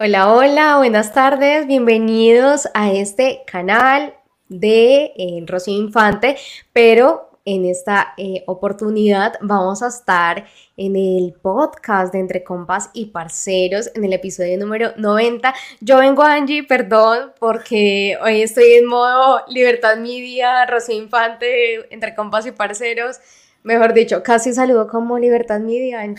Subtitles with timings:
[0.00, 4.14] Hola, hola, buenas tardes, bienvenidos a este canal
[4.48, 6.36] de eh, Rocío Infante,
[6.72, 10.46] pero en esta eh, oportunidad vamos a estar
[10.76, 15.52] en el podcast de Entre Compas y Parceros, en el episodio número 90.
[15.80, 22.46] Yo vengo Angie, perdón, porque hoy estoy en modo Libertad Media, Rocío Infante, Entre Compas
[22.46, 23.18] y Parceros.
[23.68, 26.00] Mejor dicho, casi saludo como Libertad Media.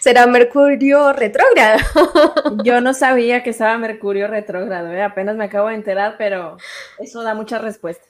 [0.00, 1.78] ¿Será Mercurio retrógrado?
[2.64, 5.00] Yo no sabía que estaba Mercurio retrógrado, ¿eh?
[5.00, 6.56] apenas me acabo de enterar, pero
[6.98, 8.08] eso da muchas respuestas.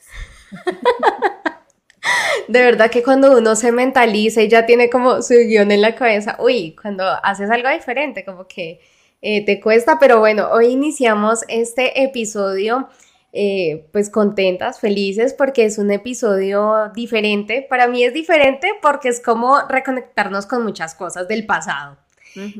[2.47, 5.93] De verdad que cuando uno se mentaliza y ya tiene como su guion en la
[5.93, 8.79] cabeza, uy, cuando haces algo diferente, como que
[9.21, 12.89] eh, te cuesta, pero bueno, hoy iniciamos este episodio
[13.37, 17.65] eh, pues contentas, felices, porque es un episodio diferente.
[17.69, 21.97] Para mí es diferente porque es como reconectarnos con muchas cosas del pasado.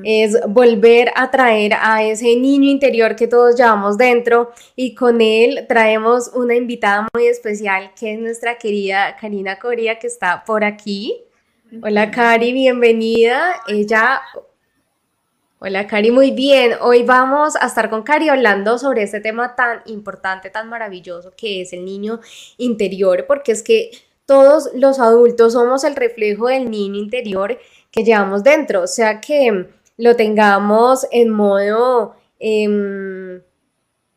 [0.03, 5.65] Es volver a traer a ese niño interior que todos llevamos dentro y con él
[5.67, 11.21] traemos una invitada muy especial que es nuestra querida Karina Coria que está por aquí.
[11.83, 13.61] Hola Cari, bienvenida.
[13.67, 14.21] Ella
[15.59, 16.73] Hola Cari, muy bien.
[16.81, 21.61] Hoy vamos a estar con Cari hablando sobre este tema tan importante, tan maravilloso que
[21.61, 22.19] es el niño
[22.57, 23.91] interior, porque es que
[24.25, 27.57] todos los adultos somos el reflejo del niño interior
[27.89, 33.41] que llevamos dentro, o sea que lo tengamos en modo, em,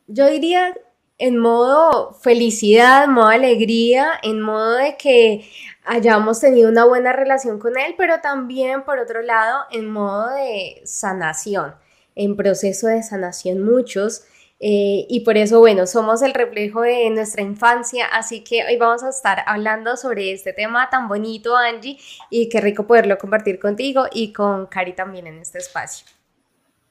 [0.09, 0.77] yo diría
[1.19, 5.49] en modo felicidad, en modo alegría, en modo de que
[5.85, 10.81] hayamos tenido una buena relación con él, pero también por otro lado en modo de
[10.85, 11.75] sanación,
[12.15, 14.25] en proceso de sanación muchos.
[14.61, 19.05] Eh, y por eso, bueno, somos el reflejo de nuestra infancia, así que hoy vamos
[19.05, 21.99] a estar hablando sobre este tema tan bonito, Angie,
[22.29, 26.07] y qué rico poderlo compartir contigo y con Cari también en este espacio.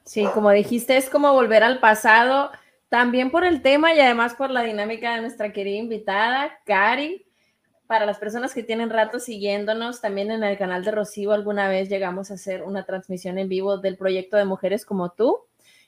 [0.04, 2.50] Sí, como dijiste, es como volver al pasado
[2.88, 7.26] también por el tema y además por la dinámica de nuestra querida invitada, Cari.
[7.86, 11.88] Para las personas que tienen rato siguiéndonos, también en el canal de Rocío alguna vez
[11.88, 15.38] llegamos a hacer una transmisión en vivo del proyecto de Mujeres como tú,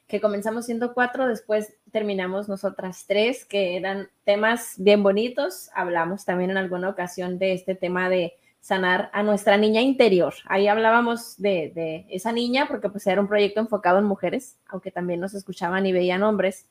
[0.06, 5.70] que comenzamos siendo cuatro, después terminamos nosotras tres, que eran temas bien bonitos.
[5.74, 10.34] Hablamos también en alguna ocasión de este tema de sanar a nuestra niña interior.
[10.46, 14.90] Ahí hablábamos de, de esa niña, porque pues era un proyecto enfocado en mujeres, aunque
[14.90, 16.66] también nos escuchaban y veían hombres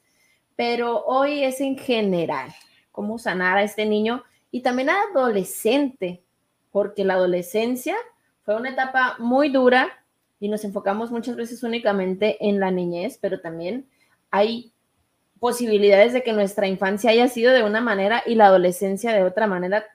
[0.60, 2.54] pero hoy es en general,
[2.92, 6.22] cómo sanar a este niño y también a adolescente,
[6.70, 7.96] porque la adolescencia
[8.44, 9.88] fue una etapa muy dura
[10.38, 13.88] y nos enfocamos muchas veces únicamente en la niñez, pero también
[14.32, 14.74] hay
[15.40, 19.48] posibilidades de que nuestra infancia haya sido de una manera y la adolescencia de otra
[19.48, 19.86] manera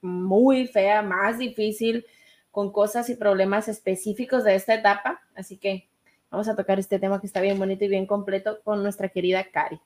[0.00, 2.04] muy fea, más difícil,
[2.50, 5.20] con cosas y problemas específicos de esta etapa.
[5.36, 5.88] Así que
[6.28, 9.44] vamos a tocar este tema que está bien bonito y bien completo con nuestra querida
[9.44, 9.80] Cari.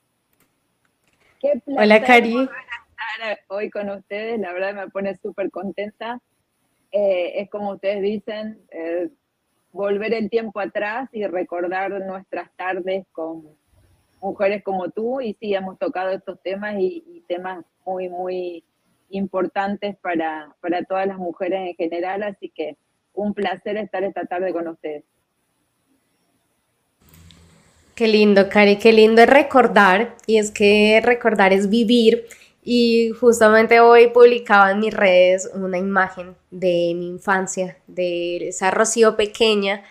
[1.42, 2.38] Qué placer Hola, Cari.
[2.38, 6.20] estar hoy con ustedes, la verdad me pone súper contenta.
[6.92, 9.08] Eh, es como ustedes dicen, eh,
[9.72, 13.42] volver el tiempo atrás y recordar nuestras tardes con
[14.20, 15.20] mujeres como tú.
[15.20, 18.64] Y sí, hemos tocado estos temas y, temas muy, muy
[19.10, 22.22] importantes para, para todas las mujeres en general.
[22.22, 22.76] Así que
[23.14, 25.03] un placer estar esta tarde con ustedes.
[27.94, 32.26] Qué lindo, Cari, qué lindo es recordar, y es que recordar es vivir.
[32.64, 39.16] Y justamente hoy publicaba en mis redes una imagen de mi infancia, de esa Rocío
[39.16, 39.82] pequeña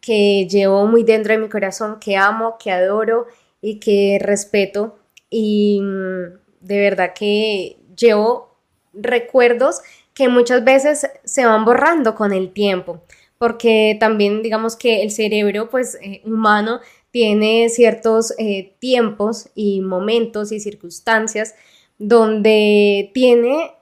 [0.00, 3.26] que llevo muy dentro de mi corazón, que amo, que adoro
[3.60, 4.98] y que respeto.
[5.30, 8.56] Y mm, de verdad que llevo
[8.92, 9.80] recuerdos
[10.14, 13.02] que muchas veces se van borrando con el tiempo,
[13.38, 16.80] porque también digamos que el cerebro pues eh, humano
[17.16, 21.54] tiene ciertos eh, tiempos y momentos y circunstancias
[21.96, 23.72] donde tiene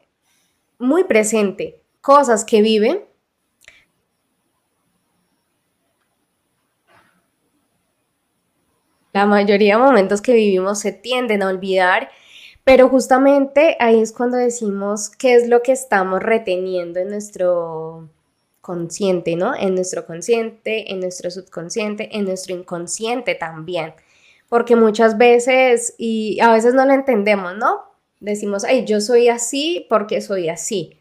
[0.79, 3.09] muy presente cosas que vive.
[9.13, 12.11] La mayoría de momentos que vivimos se tienden a olvidar,
[12.63, 18.09] pero justamente ahí es cuando decimos qué es lo que estamos reteniendo en nuestro
[18.65, 19.55] consciente, ¿no?
[19.55, 23.93] En nuestro consciente, en nuestro subconsciente, en nuestro inconsciente también.
[24.49, 27.83] porque muchas veces, y a veces no lo entendemos, ¿no?
[28.21, 31.01] Decimos, ay, yo soy así porque soy así,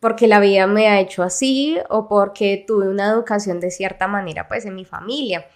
[0.00, 4.48] porque la vida me ha hecho así o porque tuve una educación de cierta manera,
[4.48, 5.46] pues en mi familia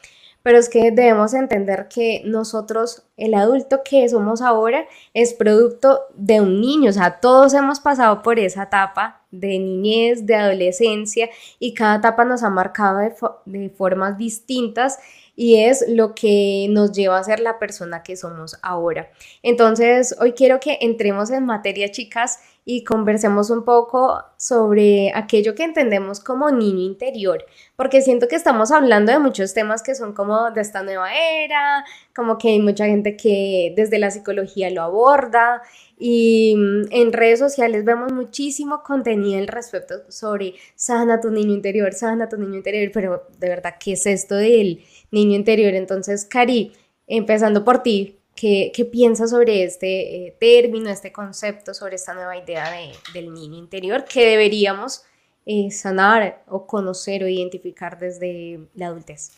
[0.44, 6.42] pero es que debemos entender que nosotros, el adulto que somos ahora, es producto de
[6.42, 11.72] un niño, o sea, todos hemos pasado por esa etapa de niñez, de adolescencia, y
[11.72, 12.98] cada etapa nos ha marcado
[13.46, 14.98] de, formas distintas
[15.34, 19.10] y es lo que nos lleva a ser la persona que somos ahora.
[19.42, 25.64] Entonces, hoy quiero que entremos en materia, chicas, y conversemos un poco sobre aquello que
[25.64, 27.44] entendemos como niño interior,
[27.76, 31.84] porque siento que estamos hablando de muchos temas que son como de esta nueva era,
[32.16, 35.62] como que hay mucha gente que desde la psicología lo aborda
[35.98, 41.92] y mm, en redes sociales vemos muchísimo contenido al respecto sobre sana tu niño interior,
[41.92, 45.74] sana tu niño interior, pero de verdad, ¿qué es esto del niño interior?
[45.74, 46.72] Entonces, Cari,
[47.06, 52.64] empezando por ti, ¿Qué, piensas sobre este eh, término, este concepto, sobre esta nueva idea
[53.12, 55.04] del niño interior que deberíamos
[55.46, 59.30] eh, sanar o conocer o identificar desde la adultez?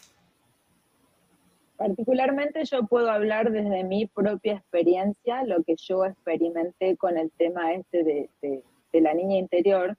[1.77, 7.75] Particularmente yo puedo hablar desde mi propia experiencia, lo que yo experimenté con el tema
[7.75, 9.95] este de, de la niña interior.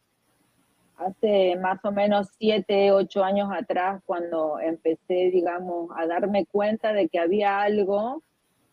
[0.98, 7.08] Hace más o menos siete, ocho años atrás, cuando empecé, digamos, a darme cuenta de
[7.10, 8.24] que había algo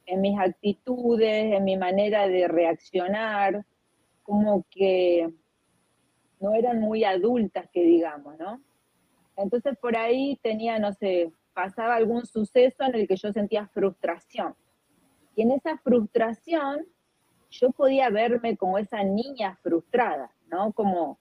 [0.06, 3.65] en mis actitudes, en mi manera de reaccionar,
[4.23, 5.33] como que
[6.41, 8.61] no eran muy adultas, que digamos, ¿no?
[9.37, 14.55] Entonces por ahí tenía, no sé, pasaba algún suceso en el que yo sentía frustración.
[15.37, 16.87] Y en esa frustración
[17.51, 20.73] yo podía verme como esa niña frustrada, ¿no?
[20.73, 21.19] Como,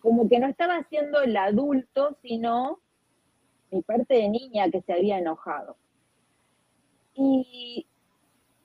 [0.00, 2.80] como que no estaba siendo el adulto, sino
[3.70, 5.76] mi parte de niña que se había enojado.
[7.16, 7.86] Y,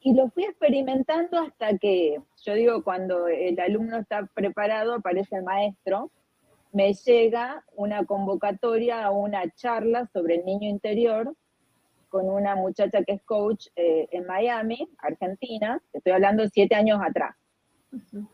[0.03, 6.11] lo fui experimentando hasta que, yo digo, cuando el alumno está preparado, aparece el maestro,
[6.71, 11.35] me llega una convocatoria a una charla sobre el niño interior
[12.09, 17.35] con una muchacha que es coach eh, en Miami, Argentina, estoy hablando siete años atrás.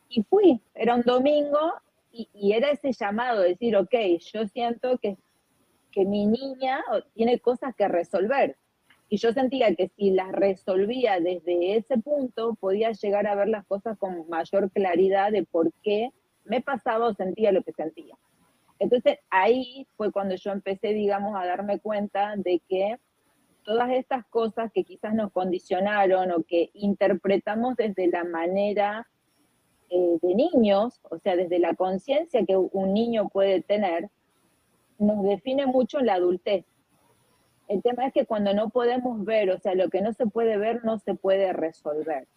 [0.10, 1.74] Y fui, era un domingo
[2.12, 3.94] y, y, era ese llamado, decir, ok,
[4.34, 5.18] yo siento que,
[5.92, 6.84] que mi niña
[7.14, 8.58] tiene cosas que resolver,
[9.10, 13.66] y yo sentía que si las resolvía desde ese punto, podía llegar a ver las
[13.66, 16.12] cosas con mayor claridad de por qué
[16.44, 18.16] me pasaba o sentía lo que sentía.
[18.80, 22.98] Entonces ahí fue cuando yo empecé, digamos, a darme cuenta de que
[23.64, 29.08] todas estas cosas que quizás nos condicionaron o que interpretamos desde la manera
[29.90, 34.10] eh, de niños, o sea, desde la conciencia que un niño puede tener,
[35.00, 36.66] nos define mucho la adultez.
[37.68, 40.58] El tema es que cuando no podemos ver, o sea, lo que no se puede
[40.58, 42.28] ver no se puede resolver.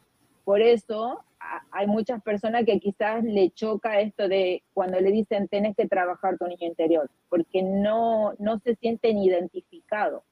[0.45, 1.25] Por eso
[1.71, 6.37] hay muchas personas que quizás le choca esto de cuando le dicen tenés que trabajar
[6.39, 10.23] tu niño interior, porque no, no se sienten identificados.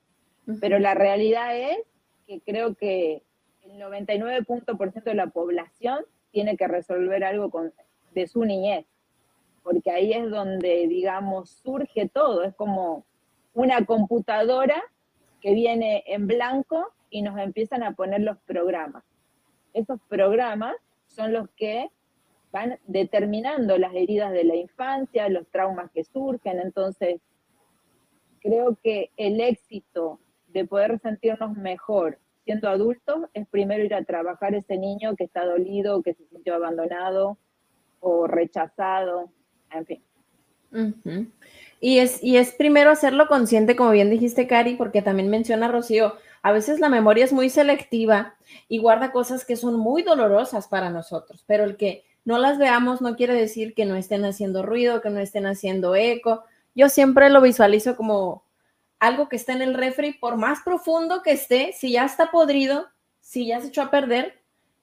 [0.61, 1.79] Pero la realidad es
[2.27, 3.23] que creo que
[3.63, 7.73] el 99% de la población tiene que resolver algo con,
[8.15, 8.87] de su niñez,
[9.63, 13.05] porque ahí es donde, digamos, surge todo, es como
[13.59, 14.81] una computadora
[15.41, 19.03] que viene en blanco y nos empiezan a poner los programas.
[19.73, 20.77] Esos programas
[21.09, 21.91] son los que
[22.53, 26.61] van determinando las heridas de la infancia, los traumas que surgen.
[26.61, 27.21] Entonces,
[28.39, 34.55] creo que el éxito de poder sentirnos mejor siendo adultos es primero ir a trabajar
[34.55, 37.39] ese niño que está dolido, que se sintió abandonado
[37.99, 39.33] o rechazado,
[39.73, 40.03] en fin.
[41.81, 46.17] Y es, y es primero hacerlo consciente, como bien dijiste, Cari, porque también menciona Rocío,
[46.43, 48.35] a veces la memoria es muy selectiva
[48.69, 53.01] y guarda cosas que son muy dolorosas para nosotros, pero el que no las veamos
[53.01, 56.45] no quiere decir que no estén haciendo ruido, que no estén haciendo eco.
[56.75, 58.45] Yo siempre lo visualizo como
[58.99, 62.87] algo que está en el refri, por más profundo que esté, si ya está podrido,
[63.21, 64.41] si ya se echó a perder,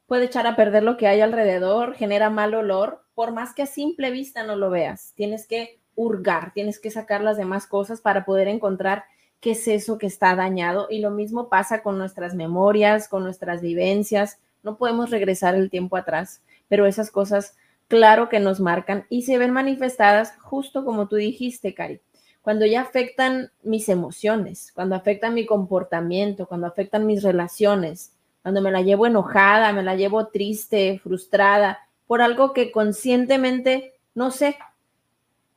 [0.08, 3.68] puede echar a perder lo que hay alrededor, genera mal olor, por más que a
[3.68, 5.14] simple vista no lo veas.
[5.16, 9.06] Tienes que hurgar, tienes que sacar las demás cosas para poder encontrar
[9.40, 10.88] qué es eso que está dañado.
[10.90, 14.40] Y lo mismo pasa con nuestras memorias, con nuestras vivencias.
[14.64, 17.56] No podemos regresar el tiempo atrás, pero esas cosas,
[17.88, 22.02] claro que nos marcan y se ven manifestadas justo como tú dijiste, Cari.
[22.42, 28.72] Cuando ya afectan mis emociones, cuando afectan mi comportamiento, cuando afectan mis relaciones, cuando me
[28.72, 34.58] la llevo enojada, me la llevo triste, frustrada, por algo que conscientemente, no sé,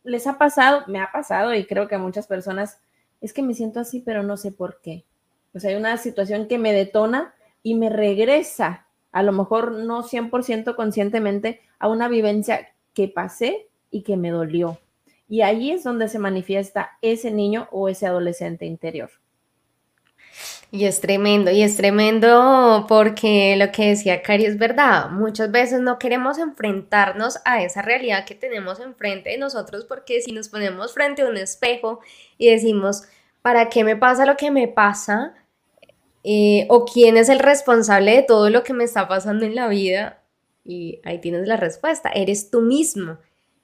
[0.08, 2.80] les ha pasado, me ha pasado y creo que a muchas personas,
[3.20, 5.04] es que me siento así, pero no sé por qué.
[5.52, 10.76] pues hay una situación que me detona y me regresa, a lo mejor no 100%
[10.76, 14.78] conscientemente, a una vivencia que pasé y que me dolió.
[15.28, 19.10] Y ahí es donde se manifiesta ese niño o ese adolescente interior.
[20.70, 25.80] Y es tremendo, y es tremendo porque lo que decía Cari es verdad, muchas veces
[25.80, 30.92] no queremos enfrentarnos a esa realidad que tenemos enfrente de nosotros porque si nos ponemos
[30.92, 32.00] frente a un espejo
[32.36, 33.04] y decimos,
[33.40, 35.34] ¿para qué me pasa lo que me pasa?
[36.22, 39.68] Eh, o quién es el responsable de todo lo que me está pasando en la
[39.68, 40.22] vida.
[40.64, 43.16] Y ahí tienes la respuesta, eres tú mismo.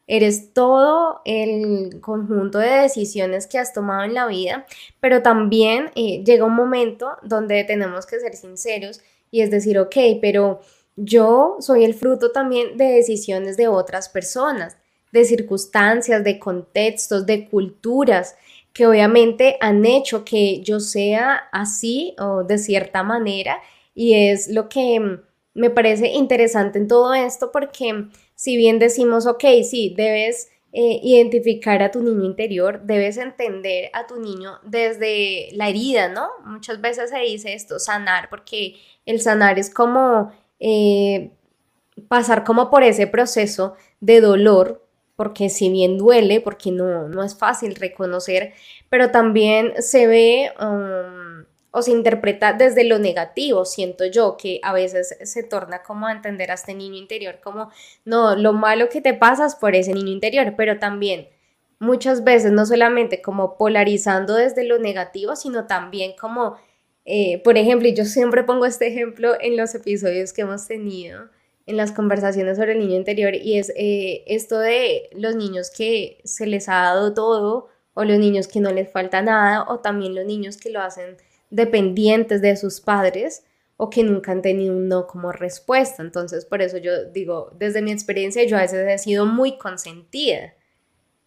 [0.07, 4.67] Eres todo el conjunto de decisiones que has tomado en la vida,
[5.01, 9.97] pero también eh, llega un momento donde tenemos que ser sinceros y es decir, ok,
[10.21, 10.61] pero
[10.97, 14.77] yo soy el fruto también de decisiones de otras personas,
[15.11, 18.37] de circunstancias, de contextos, de culturas
[18.75, 23.59] que obviamente han hecho que yo sea así o de cierta manera.
[23.95, 25.21] Y es lo que
[25.55, 28.09] me parece interesante en todo esto porque
[28.45, 34.07] si bien decimos, ok, sí, debes eh, identificar a tu niño interior, debes entender a
[34.07, 36.29] tu niño desde la herida, ¿no?
[36.45, 38.75] Muchas veces se dice esto, sanar, porque
[39.07, 41.31] el sanar es como eh,
[42.07, 44.87] pasar como por ese proceso de dolor,
[45.17, 48.53] porque si bien duele, porque no, no es fácil reconocer,
[48.91, 50.53] pero también se ve...
[50.61, 51.24] Um,
[51.77, 56.13] o se interpreta desde lo negativo, siento yo, que a veces se torna como a
[56.13, 57.69] entender a este niño interior como,
[58.05, 61.29] no, lo malo que te pasa es por ese niño interior, pero también
[61.81, 66.57] muchas veces no solamente como polarizando desde lo negativo, sino también como,
[67.05, 71.29] eh, por ejemplo, y yo siempre pongo este ejemplo en los episodios que hemos tenido,
[71.67, 76.21] en las conversaciones sobre el niño interior, y es eh, esto de los niños que
[76.23, 80.15] se les ha dado todo, o los niños que no les falta nada, o también
[80.15, 81.17] los niños que lo hacen
[81.55, 83.45] dependientes de sus padres
[83.77, 86.03] o que nunca han tenido un no como respuesta.
[86.03, 90.55] Entonces, por eso yo digo, desde mi experiencia, yo a veces he sido muy consentida.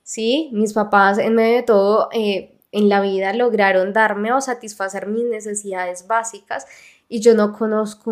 [0.04, 5.08] Sí, mis papás en medio de todo eh, en la vida lograron darme o satisfacer
[5.08, 6.66] mis necesidades básicas
[7.10, 8.12] y yo no conozco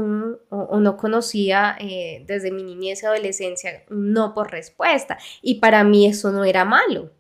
[0.50, 5.84] o, no conocía eh, desde mi niñez y adolescencia un no por respuesta y para
[5.84, 7.12] mí eso no era malo.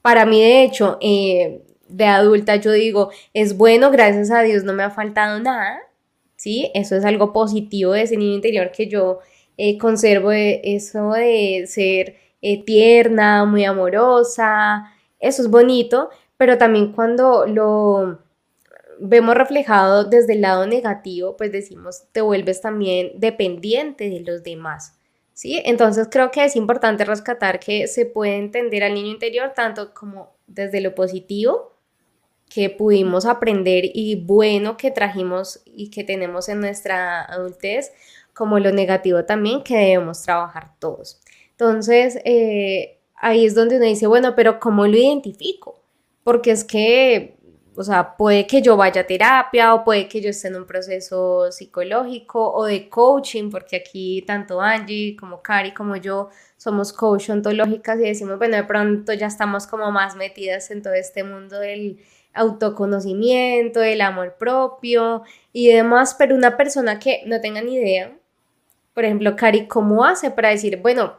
[0.00, 4.72] Para mí, de hecho, eh, de adulta yo digo, es bueno, gracias a Dios no
[4.72, 5.80] me ha faltado nada,
[6.36, 6.70] ¿sí?
[6.74, 9.20] Eso es algo positivo de ese niño interior que yo
[9.56, 17.46] eh, conservo, eso de ser eh, tierna, muy amorosa, eso es bonito, pero también cuando
[17.46, 18.20] lo
[19.00, 24.96] vemos reflejado desde el lado negativo, pues decimos, te vuelves también dependiente de los demás.
[25.32, 25.62] ¿Sí?
[25.64, 30.34] Entonces creo que es importante rescatar que se puede entender al niño interior tanto como
[30.46, 31.79] desde lo positivo
[32.50, 37.92] que pudimos aprender y bueno que trajimos y que tenemos en nuestra adultez,
[38.34, 41.20] como lo negativo también que debemos trabajar todos.
[41.52, 45.80] Entonces, eh, ahí es donde uno dice, bueno, pero ¿cómo lo identifico?
[46.24, 47.36] Porque es que,
[47.76, 50.66] o sea, puede que yo vaya a terapia o puede que yo esté en un
[50.66, 57.30] proceso psicológico o de coaching, porque aquí tanto Angie como Cari como yo somos coach
[57.30, 61.60] ontológicas y decimos, bueno, de pronto ya estamos como más metidas en todo este mundo
[61.60, 62.00] del
[62.34, 65.22] autoconocimiento, el amor propio
[65.52, 68.16] y demás, pero una persona que no tenga ni idea,
[68.94, 71.14] por ejemplo, Cari, ¿cómo hace para decir, bueno,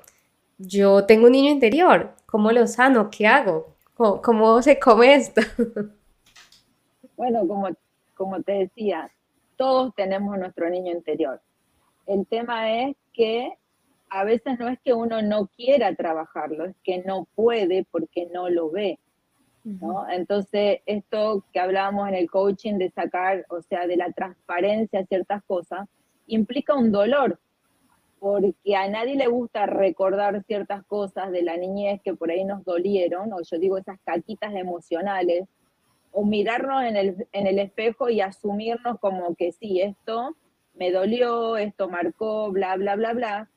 [0.58, 3.10] yo tengo un niño interior, ¿cómo lo sano?
[3.10, 3.76] ¿Qué hago?
[3.96, 5.42] ¿Cómo, se come esto?
[7.18, 7.70] Bueno, como,
[8.16, 9.08] como te decía,
[9.56, 11.40] todos tenemos nuestro niño interior.
[12.08, 13.54] El tema es que
[14.10, 18.50] a veces no es que uno no quiera trabajarlo, es que no puede porque no
[18.50, 18.98] lo ve.
[19.64, 25.44] Entonces, esto que hablábamos en el coaching de sacar, o sea, de la transparencia ciertas
[25.44, 25.88] cosas,
[26.26, 27.40] implica un dolor,
[28.20, 32.64] porque a nadie le gusta recordar ciertas cosas de la niñez que por ahí nos
[32.64, 35.48] dolieron, o yo digo esas caquitas emocionales,
[36.12, 40.36] o mirarnos en el, en el espejo y asumirnos como que sí, esto
[40.74, 43.50] me dolió, esto marcó, bla, bla, bla, bla,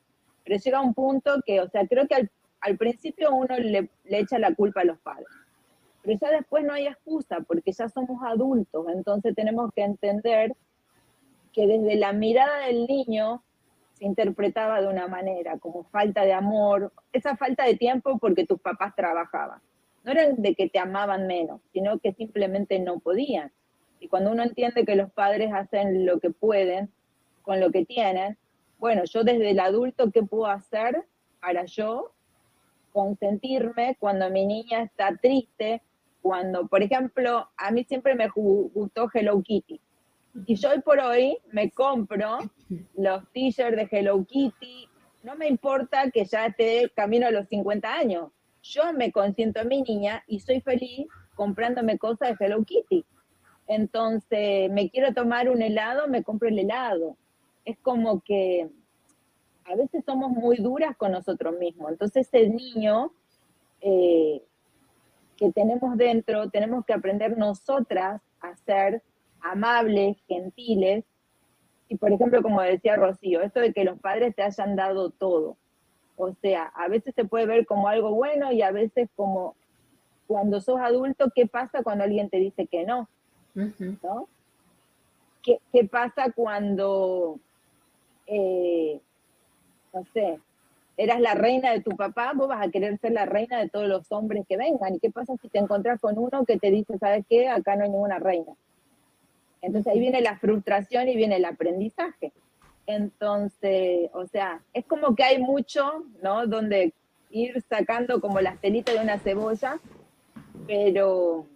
[0.43, 2.31] pero llega un punto que, o sea, creo que al,
[2.61, 5.27] al principio uno le, le echa la culpa a los padres
[6.05, 10.55] pero ya después no hay excusa porque ya somos adultos, entonces tenemos que entender
[11.51, 13.41] que desde la mirada del niño
[13.93, 18.59] se interpretaba de una manera, como falta de amor, esa falta de tiempo porque tus
[18.59, 19.59] papás trabajaban.
[20.03, 23.51] No era de que te amaban menos, sino que simplemente no podían.
[23.99, 26.91] Y cuando uno entiende que los padres hacen lo que pueden
[27.41, 28.37] con lo que tienen,
[28.77, 31.05] bueno, yo desde el adulto, ¿qué puedo hacer
[31.39, 32.11] para yo
[32.91, 35.81] consentirme cuando mi niña está triste
[36.25, 39.79] cuando, por ejemplo, a mí siempre me gustó Hello Kitty.
[40.47, 42.39] Y yo hoy por hoy me compro
[42.95, 44.89] los t-shirts de Hello Kitty.
[45.21, 48.31] No me importa que ya esté camino a los 50 años.
[48.63, 51.05] Yo me consiento a mi niña y soy feliz
[51.35, 53.05] comprándome cosas de Hello Kitty.
[53.67, 57.17] Entonces, me quiero tomar un helado, me compro el helado.
[57.65, 58.67] Es como que
[59.65, 61.91] a veces somos muy duras con nosotros mismos.
[61.91, 63.11] Entonces, el niño
[63.79, 64.41] eh,
[65.37, 69.01] que tenemos dentro, tenemos que aprender nosotras a ser
[69.41, 71.03] amables, gentiles.
[71.87, 75.57] Y por ejemplo, como decía Rocío, esto de que los padres te hayan dado todo.
[76.17, 79.55] O sea, a veces se puede ver como algo bueno y a veces como
[80.27, 83.07] cuando sos adulto, ¿qué pasa cuando alguien te dice que no?
[83.53, 84.27] ¿No?
[85.43, 87.39] ¿Qué, pasa cuando,
[88.25, 88.99] eh,
[89.93, 90.39] no sé,
[90.97, 93.87] eras la reina de tu papá, vos vas a querer ser la reina de todos
[93.87, 94.95] los hombres que vengan?
[94.95, 97.49] ¿Y qué pasa si te encontrás con uno que te dice, ¿sabes qué?
[97.49, 98.53] Acá no hay ninguna reina.
[99.61, 102.31] Entonces ahí viene la frustración y viene el aprendizaje.
[102.87, 106.45] Entonces, o sea, es como que hay mucho, ¿no?
[106.45, 106.93] Donde
[107.31, 109.79] ir sacando como las telitas de una cebolla,
[110.67, 111.47] pero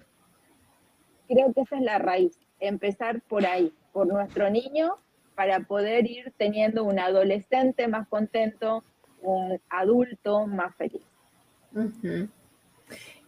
[1.28, 4.96] creo que esa es la raíz, empezar por ahí, por nuestro niño,
[5.36, 8.84] para poder ir teniendo un adolescente más contento,
[9.22, 11.02] un adulto más feliz.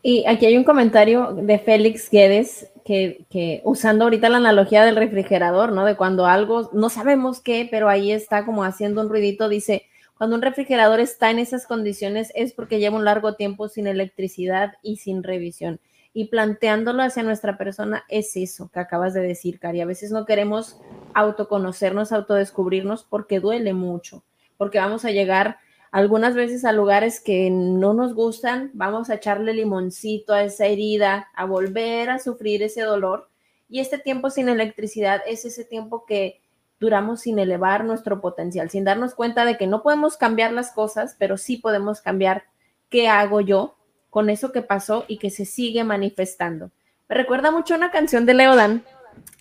[0.04, 5.72] Y aquí hay un comentario de Félix Guedes que, usando ahorita la analogía del refrigerador,
[5.72, 5.86] ¿no?
[5.86, 9.86] De cuando algo, no sabemos qué, pero ahí está como haciendo un ruidito, dice,
[10.18, 14.74] cuando un refrigerador está en esas condiciones es porque lleva un largo tiempo sin electricidad
[14.84, 15.80] y sin revisión.
[16.14, 19.82] Y planteándolo hacia nuestra persona es eso que acabas de decir, Cari.
[19.82, 20.78] A veces no queremos
[21.14, 24.24] autoconocernos, autodescubrirnos porque duele mucho,
[24.58, 25.58] porque vamos a llegar
[25.92, 31.28] algunas veces a lugares que no nos gustan, vamos a echarle limoncito a esa herida,
[31.36, 33.30] a volver a sufrir ese dolor.
[33.70, 36.42] Y este tiempo sin electricidad es ese tiempo que
[36.80, 41.16] duramos sin elevar nuestro potencial, sin darnos cuenta de que no podemos cambiar las cosas,
[41.20, 42.46] pero sí podemos cambiar
[42.90, 43.76] qué hago yo
[44.10, 46.72] con eso que pasó y que se sigue manifestando.
[47.08, 48.84] Me recuerda mucho una canción de Leodan,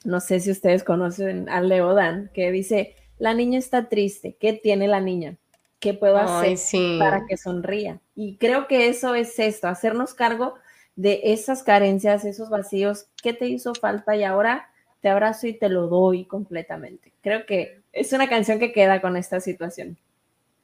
[0.04, 4.88] no sé si ustedes conocen a Leodan, que dice, la niña está triste, ¿qué tiene
[4.88, 5.36] la niña?
[5.80, 6.58] ¿Qué puedo hacer
[6.98, 8.00] para que sonría?
[8.14, 10.54] Y creo que eso es esto, hacernos cargo
[10.94, 14.14] de esas carencias, esos vacíos, ¿qué te hizo falta?
[14.14, 14.68] Y ahora
[15.00, 17.12] te abrazo y te lo doy completamente.
[17.22, 19.96] Creo que es una canción que queda con esta situación.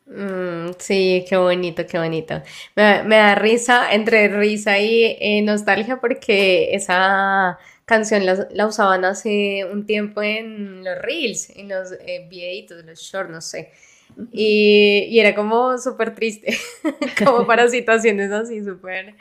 [0.07, 2.43] Mm, sí, qué bonito, qué bonito.
[2.77, 9.87] Me, da risa, entre risa y eh, nostalgia, porque esa canción la, usaban hace un
[9.87, 13.73] tiempo en los reels, en los eh, videitos, los shorts, no sé.
[14.33, 16.57] Y, era como súper triste,
[17.25, 19.15] como para situaciones así súper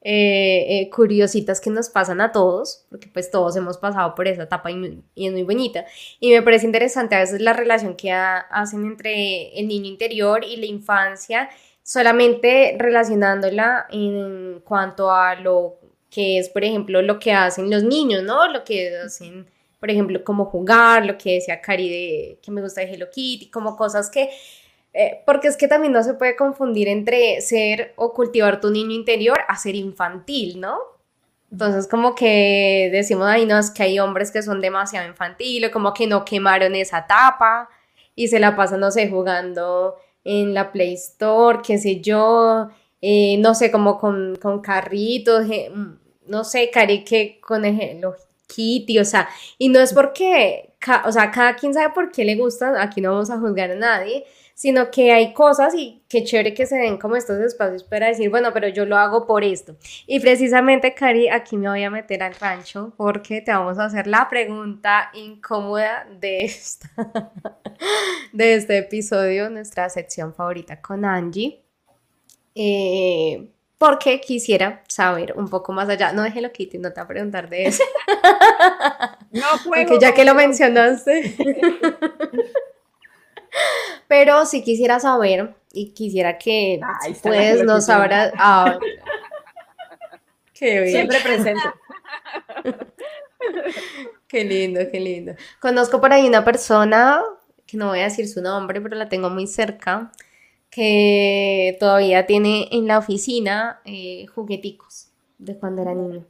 [0.00, 4.44] eh, eh, curiositas que nos pasan a todos, porque pues todos hemos pasado por esa
[4.44, 5.84] etapa y, es muy bonita.
[6.20, 10.56] Y me parece interesante a veces la relación que hacen entre el niño interior y
[10.56, 11.50] la infancia,
[11.82, 15.78] solamente relacionándola en cuanto a lo
[16.10, 18.48] que es, por ejemplo, lo que hacen los niños, ¿no?
[18.50, 19.46] Lo que hacen
[19.80, 23.50] por ejemplo, cómo jugar, lo que decía Cari de que me gusta de Hello Kitty,
[23.50, 24.30] como cosas que,
[24.92, 28.92] eh, porque es que también no se puede confundir entre ser o cultivar tu niño
[28.92, 30.78] interior a ser infantil, ¿no?
[31.50, 35.94] Entonces, como que decimos, ahí no, es que hay hombres que son demasiado infantiles, como
[35.94, 37.70] que no quemaron esa etapa
[38.14, 42.68] y se la pasan, no sé, jugando en la Play Store, qué sé yo,
[43.00, 45.92] eh, no sé, como con, con carritos, mm,
[46.26, 48.14] no sé, Cari, que con ejemplo,
[48.48, 52.34] Kitty, o sea, y no es porque, o sea, cada quien sabe por qué le
[52.34, 56.52] gusta, aquí no vamos a juzgar a nadie, sino que hay cosas y qué chévere
[56.52, 59.76] que se den como estos espacios para decir, bueno, pero yo lo hago por esto.
[60.06, 64.08] Y precisamente, Cari, aquí me voy a meter al rancho porque te vamos a hacer
[64.08, 66.52] la pregunta incómoda de,
[68.32, 71.62] de este episodio, nuestra sección favorita con Angie.
[72.56, 76.12] Eh, porque quisiera saber un poco más allá.
[76.12, 77.84] No déjelo Kitty, no te voy a preguntar de eso.
[79.30, 81.36] no Porque ya que lo mencionaste.
[84.08, 86.80] Pero si quisiera saber y quisiera que
[87.22, 88.32] pues nos sabrá.
[88.36, 88.78] Ah,
[90.52, 90.92] qué bien.
[90.92, 91.62] Siempre presente.
[94.28, 95.34] qué lindo, qué lindo.
[95.60, 97.22] Conozco por ahí una persona
[97.64, 100.10] que no voy a decir su nombre, pero la tengo muy cerca
[100.78, 106.24] que todavía tiene en la oficina eh, jugueticos de cuando era niño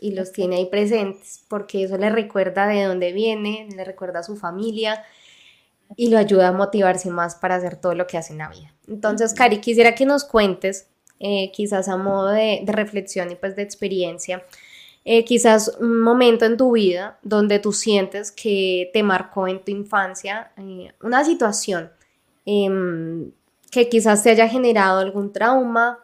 [0.00, 4.22] y los tiene ahí presentes porque eso le recuerda de dónde viene, le recuerda a
[4.22, 5.02] su familia
[5.96, 8.72] y lo ayuda a motivarse más para hacer todo lo que hace en la vida.
[8.86, 10.86] Entonces, Cari, quisiera que nos cuentes,
[11.18, 14.44] eh, quizás a modo de, reflexión y pues de experiencia,
[15.04, 19.72] eh, quizás un momento en tu vida donde tú sientes que te marcó en tu
[19.72, 21.90] infancia eh, una situación
[22.46, 23.32] em,
[23.72, 25.98] que quizás te haya generado algún trauma,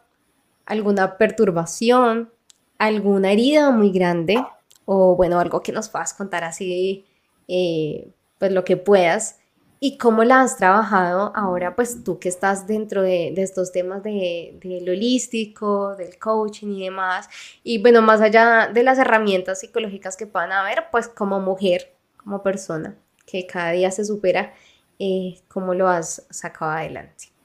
[0.64, 2.32] alguna perturbación,
[2.78, 4.42] alguna herida muy grande
[4.86, 7.04] o bueno, algo que nos puedas contar así,
[7.46, 9.38] eh, pues lo que puedas
[9.80, 14.58] y cómo la has trabajado ahora, pues tú que estás dentro de, estos temas de,
[14.82, 17.28] lo holístico, del coaching y demás,
[17.62, 22.42] y bueno, más allá de las herramientas psicológicas que puedan haber, pues como mujer, como
[22.42, 24.54] persona, que cada día se supera,
[24.98, 27.37] eh, ¿cómo lo has sacado adelante?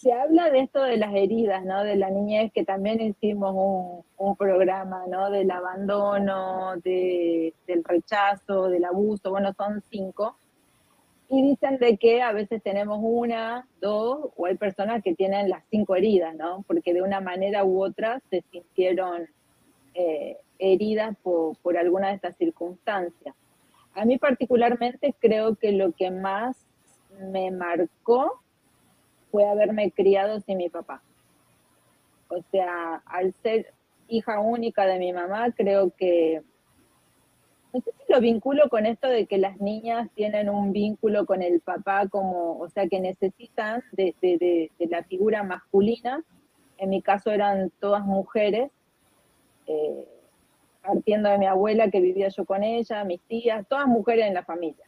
[0.00, 1.84] Se habla de esto de las heridas, ¿no?
[1.84, 5.30] De la niñez, que también hicimos un, programa, ¿no?
[5.30, 10.38] Del abandono, del rechazo, del abuso, bueno, son cinco.
[11.28, 15.64] Y dicen de que a veces tenemos una, dos, o hay personas que tienen las
[15.70, 16.64] cinco heridas, ¿no?
[16.66, 19.28] Porque de una manera u otra se sintieron
[19.92, 23.34] eh, heridas por, por alguna de estas circunstancias.
[24.00, 26.56] A mí particularmente creo que lo que más
[27.30, 28.40] me marcó
[29.30, 31.02] fue haberme criado sin mi papá.
[32.28, 33.74] O sea, al ser
[34.08, 36.40] hija única de mi mamá, creo que,
[37.74, 41.42] no sé si lo vinculo con esto de que las niñas tienen un vínculo con
[41.42, 46.24] el papá como, o sea, que necesitan de, la figura masculina.
[46.78, 48.70] En mi caso eran todas mujeres,
[49.66, 50.08] eh,
[50.82, 54.44] partiendo de mi abuela que vivía yo con ella, mis tías, todas mujeres en la
[54.44, 54.84] familia.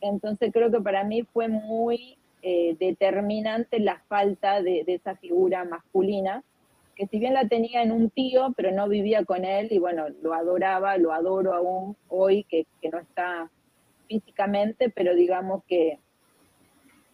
[0.00, 6.44] Entonces creo que para mí fue muy eh, determinante la falta de, esa figura masculina,
[6.94, 10.06] que si bien la tenía en un tío, pero no vivía con él y bueno,
[10.22, 13.50] lo adoraba, lo adoro aún hoy, que, no está
[14.08, 15.98] físicamente, pero digamos que,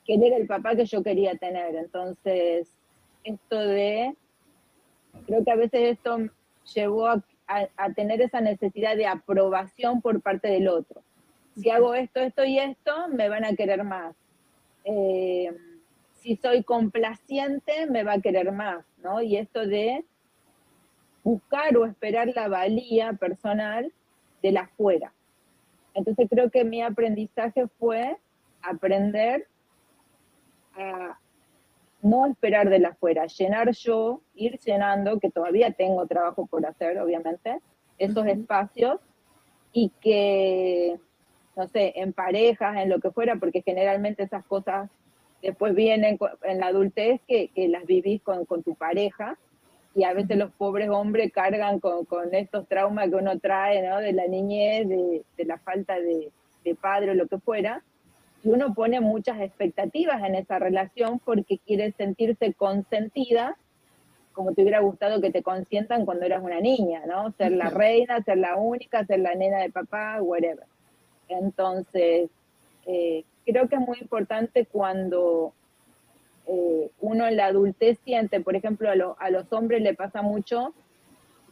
[0.04, 1.74] que él era el papá que yo quería tener.
[1.74, 2.68] Entonces,
[3.24, 4.14] esto de,
[5.26, 6.18] creo que a veces esto
[6.74, 7.22] llevó a,
[7.94, 11.02] tener esa necesidad de aprobación por parte del otro.
[11.56, 14.14] Si hago esto, esto y esto, me van a querer más.
[14.84, 15.52] Eh,
[16.20, 19.22] si soy complaciente, me va a querer más, ¿no?
[19.22, 20.04] Y esto de
[21.22, 23.92] buscar o esperar la valía personal
[24.42, 25.12] de la fuera.
[25.94, 28.16] Entonces creo que mi aprendizaje fue
[28.62, 29.46] aprender
[30.76, 31.18] a
[32.04, 36.98] no esperar de la fuera, llenar yo, ir llenando, que todavía tengo trabajo por hacer,
[36.98, 37.60] obviamente,
[37.98, 39.00] esos espacios
[39.72, 40.98] y que
[41.56, 44.90] no sé, en parejas, en lo que fuera, porque generalmente esas cosas
[45.42, 49.38] después vienen en la adultez que, las vivís con, tu pareja
[49.94, 53.98] y a veces los pobres hombres cargan con, estos traumas que uno trae, ¿no?
[53.98, 56.32] De la niñez, de, la falta de,
[56.80, 57.82] padre o lo que fuera.
[58.44, 63.56] Y uno pone muchas expectativas en esa relación porque quiere sentirse consentida,
[64.32, 67.32] como te hubiera gustado que te consientan cuando eras una niña, ¿no?
[67.32, 70.66] Ser la reina, ser la única, ser la nena de papá, whatever.
[71.28, 72.28] Entonces,
[72.86, 75.54] eh, creo que es muy importante cuando
[76.46, 80.74] eh, uno en la adultez siente, por ejemplo, a, los hombres le pasa mucho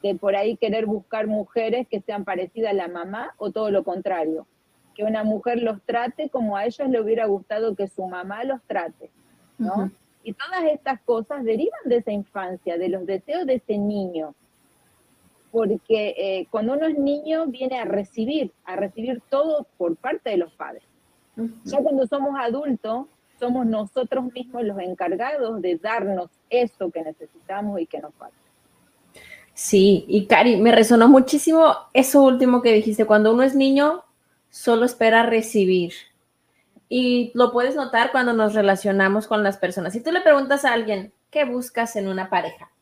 [0.02, 3.84] de por ahí querer buscar mujeres que sean parecidas a la mamá o todo lo
[3.84, 4.46] contrario,
[4.94, 8.60] que una mujer los trate como a ellos le hubiera gustado que su mamá los
[8.62, 9.10] trate,
[9.58, 9.90] ¿no?
[10.24, 14.34] Y todas estas cosas derivan de esa infancia, de los deseos de ese niño
[15.52, 20.38] porque eh, cuando uno es niño viene a recibir, a recibir todo por parte de
[20.38, 20.82] los padres.
[21.64, 23.06] Ya cuando somos adultos,
[23.38, 28.36] somos nosotros mismos los encargados de darnos eso que necesitamos y que nos falta.
[29.54, 34.02] Sí, y Cari, me resonó muchísimo eso último que dijiste, cuando uno es niño,
[34.52, 35.92] solo espera recibir.
[36.88, 39.94] Y lo puedes notar cuando nos relacionamos con las personas.
[39.94, 42.72] Si tú le preguntas a alguien, ¿qué buscas en una pareja?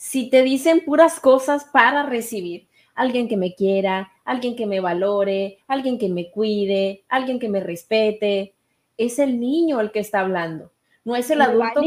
[0.00, 5.58] si te dicen puras cosas para recibir, alguien que me quiera, alguien que me valore,
[5.68, 8.54] alguien que me cuide, alguien que me respete,
[8.96, 10.72] es el niño el que está hablando,
[11.04, 11.82] no es el adulto.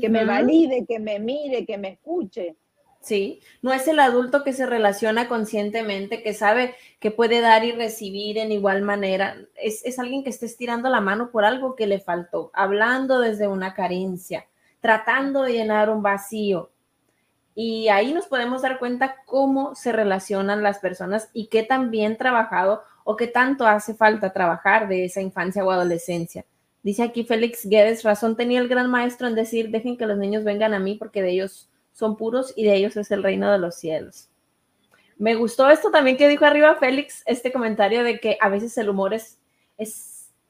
[0.00, 2.56] Que me valide, que me mire, que me escuche.
[3.04, 7.72] Sí, no es el adulto que se relaciona conscientemente, que sabe que puede dar y
[7.72, 9.36] recibir en igual manera.
[9.56, 13.46] Es, es alguien que está estirando la mano por algo que le faltó, hablando desde
[13.46, 14.46] una carencia,
[14.80, 16.70] tratando de llenar un vacío.
[17.54, 22.16] Y ahí nos podemos dar cuenta cómo se relacionan las personas y qué tan bien
[22.16, 26.46] trabajado o qué tanto hace falta trabajar de esa infancia o adolescencia.
[26.82, 30.42] Dice aquí Félix Guedes, razón tenía el gran maestro en decir, dejen que los niños
[30.42, 33.58] vengan a mí porque de ellos son puros y de ellos es el reino de
[33.58, 34.28] los cielos.
[35.16, 38.88] Me gustó esto también que dijo arriba Félix, este comentario de que a veces el
[38.90, 39.38] humor es,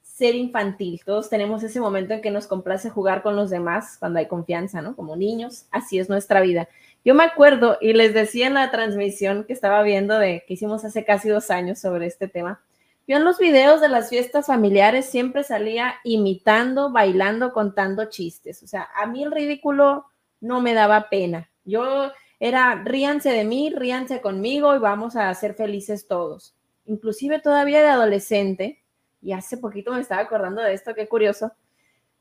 [0.02, 1.00] ser infantil.
[1.04, 4.80] Todos tenemos ese momento en que nos complace jugar con los demás cuando hay confianza,
[4.80, 4.94] ¿no?
[4.94, 6.68] Como niños, así es nuestra vida.
[7.04, 10.84] Yo me acuerdo y les decía en la transmisión que estaba viendo de que hicimos
[10.84, 12.62] hace casi dos años sobre este tema.
[13.08, 18.62] Yo en los videos de las fiestas familiares siempre salía imitando, bailando, contando chistes.
[18.62, 20.06] O sea, a mí el ridículo
[20.40, 21.50] no me daba pena.
[21.64, 26.54] Yo era ríanse de mí, ríanse conmigo y vamos a ser felices todos.
[26.86, 28.82] Inclusive todavía de adolescente,
[29.22, 31.52] y hace poquito me estaba acordando de esto, qué curioso.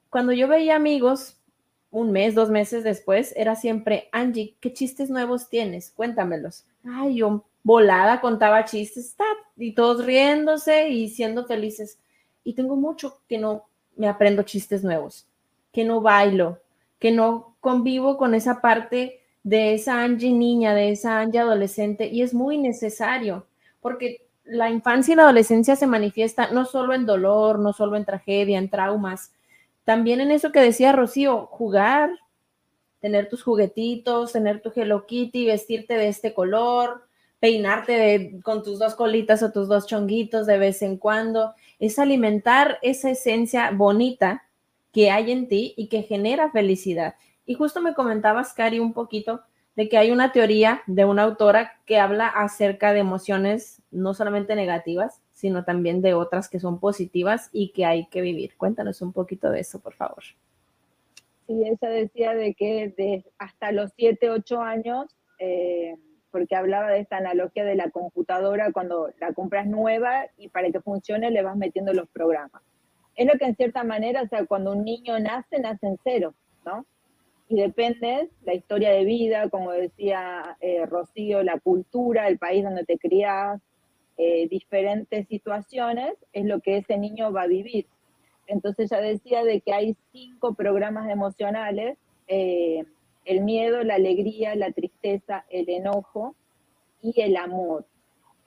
[0.10, 1.42] Cuando yo veía amigos,
[1.92, 5.92] un mes, dos meses después, era siempre, Angie, ¿qué chistes nuevos tienes?
[5.92, 6.66] Cuéntamelos.
[6.84, 9.16] Ay, yo volada contaba chistes,
[9.58, 12.00] y todos riéndose y siendo felices.
[12.44, 15.28] Y tengo mucho que no me aprendo chistes nuevos,
[15.72, 16.60] que no bailo,
[17.00, 22.22] que no convivo con esa parte de esa Angie niña, de esa Angie adolescente, y
[22.22, 23.48] es muy necesario,
[23.80, 28.04] porque la infancia y la adolescencia se manifiesta no solo en dolor, no solo en
[28.04, 29.32] tragedia, en traumas,
[29.86, 32.12] también en eso que decía Rocío, jugar,
[33.00, 37.08] tener tus juguetitos, tener tu Hello Kitty, vestirte de este color,
[37.40, 42.78] peinarte con tus dos colitas o tus dos chonguitos de vez en cuando, es alimentar
[42.82, 44.44] esa esencia bonita
[44.92, 47.16] que hay en ti y que genera felicidad.
[47.46, 49.42] Y justo me comentabas, Cari, un poquito
[49.76, 54.56] de que hay una teoría de una autora que habla acerca de emociones no solamente
[54.56, 58.56] negativas, sino también de otras que son positivas y que hay que vivir.
[58.56, 60.24] Cuéntanos un poquito de eso, por favor.
[61.48, 65.98] Sí, ella decía de que de hasta los 7, 8 años, eh,
[66.32, 70.82] porque hablaba de esta analogía de la computadora cuando la compras nueva y para que
[70.82, 72.62] funcione le vas metiendo los programas.
[73.16, 76.34] Es lo que en cierta manera, o sea, cuando un niño nace, nace en cero,
[76.66, 76.86] ¿no?
[77.54, 82.84] Y depende la historia de vida, como decía eh, Rocío, la cultura, el país donde
[82.84, 83.62] te crías,
[84.18, 87.86] eh, diferentes situaciones, es lo que ese niño va a vivir.
[88.48, 92.86] Entonces ya decía de que hay cinco programas emocionales, eh,
[93.24, 96.36] el miedo, la alegría, la tristeza, el enojo
[97.04, 97.86] y el amor.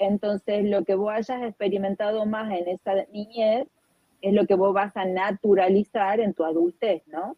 [0.01, 3.69] Entonces lo que vos hayas experimentado más en esa niñez
[4.21, 7.37] es lo que vos vas a naturalizar en tu adultez, ¿no?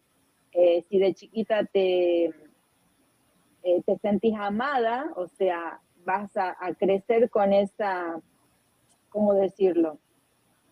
[0.51, 7.53] Eh, si de chiquita te, eh, te sentís amada, o sea, vas a, crecer con
[7.53, 8.19] esa,
[9.09, 9.99] ¿cómo decirlo?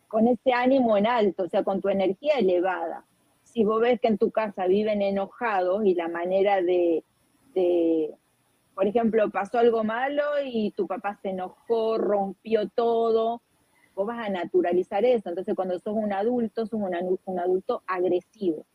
[0.07, 3.05] Con ese ánimo en alto, o sea, con tu energía elevada.
[3.43, 7.03] Si vos ves que en tu casa viven enojados y la manera de,
[7.53, 8.15] de
[8.73, 13.41] por ejemplo, pasó algo malo y tu papá se enojó, rompió todo,
[13.95, 15.29] vos vas a naturalizar eso.
[15.29, 18.65] Entonces, cuando sos un adulto, sos un adulto agresivo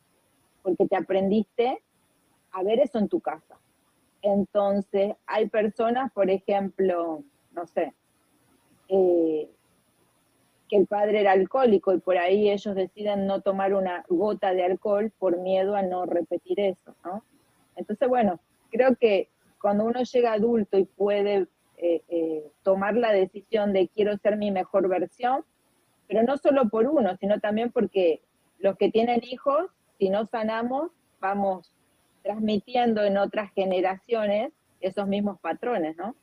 [0.63, 1.83] porque te aprendiste
[2.51, 3.59] a ver eso en tu casa.
[4.23, 7.93] Entonces, hay personas, por ejemplo, no sé,
[8.87, 9.49] eh,
[10.69, 14.63] que el padre era alcohólico y por ahí ellos deciden no tomar una gota de
[14.63, 17.23] alcohol por miedo a no repetir eso, ¿no?
[17.75, 18.39] Entonces, bueno,
[18.71, 19.29] creo que
[19.61, 21.47] cuando uno llega adulto y puede
[21.77, 25.43] eh, eh, tomar la decisión de quiero ser mi mejor versión,
[26.07, 28.21] pero no solo por uno, sino también porque
[28.59, 29.65] los que tienen hijos
[29.97, 31.71] si no sanamos, vamos
[32.23, 34.51] transmitiendo en otras generaciones
[34.81, 36.15] esos mismos patrones, ¿no?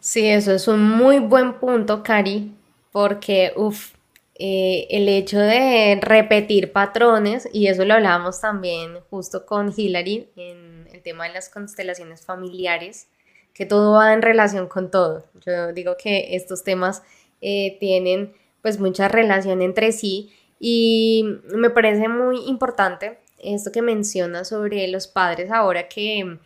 [0.00, 2.52] Sí, eso es un muy buen punto, Cari,
[2.90, 3.94] porque, uff,
[4.36, 10.88] eh, el hecho de repetir patrones, y eso lo hablábamos también justo con Hillary en
[10.92, 13.08] el tema de las constelaciones familiares,
[13.52, 15.26] que todo va en relación con todo.
[15.44, 17.02] Yo digo que estos temas
[17.42, 24.44] eh, tienen pues mucha relación entre sí y me parece muy importante esto que menciona
[24.44, 26.38] sobre los padres ahora que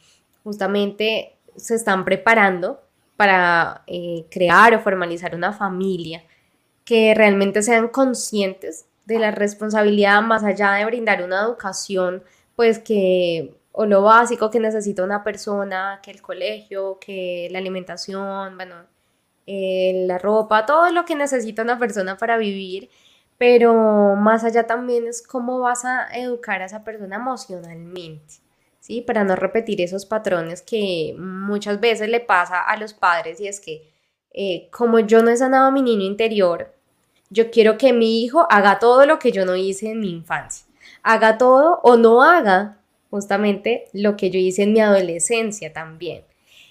[0.45, 2.81] justamente se están preparando
[3.17, 6.25] para eh, crear o formalizar una familia,
[6.85, 12.23] que realmente sean conscientes de la responsabilidad más allá de brindar una educación,
[12.57, 18.57] pues que, o lo básico que necesita una persona, que el colegio, que la alimentación,
[18.57, 18.77] bueno,
[19.47, 22.91] eh, la ropa, todo lo que necesita una persona para vivir,
[23.39, 28.35] pero más allá también es cómo vas a educar a esa persona emocionalmente,
[28.81, 29.01] ¿sí?
[29.01, 33.61] Para no repetir esos patrones que muchas veces le pasa a los padres y es
[33.61, 33.93] que
[34.33, 36.75] eh, como yo no he sanado a mi niño interior,
[37.31, 40.67] yo quiero que mi hijo haga todo lo que yo no hice en mi infancia,
[41.03, 42.79] haga todo o no haga
[43.11, 46.25] justamente lo que yo hice en mi adolescencia también.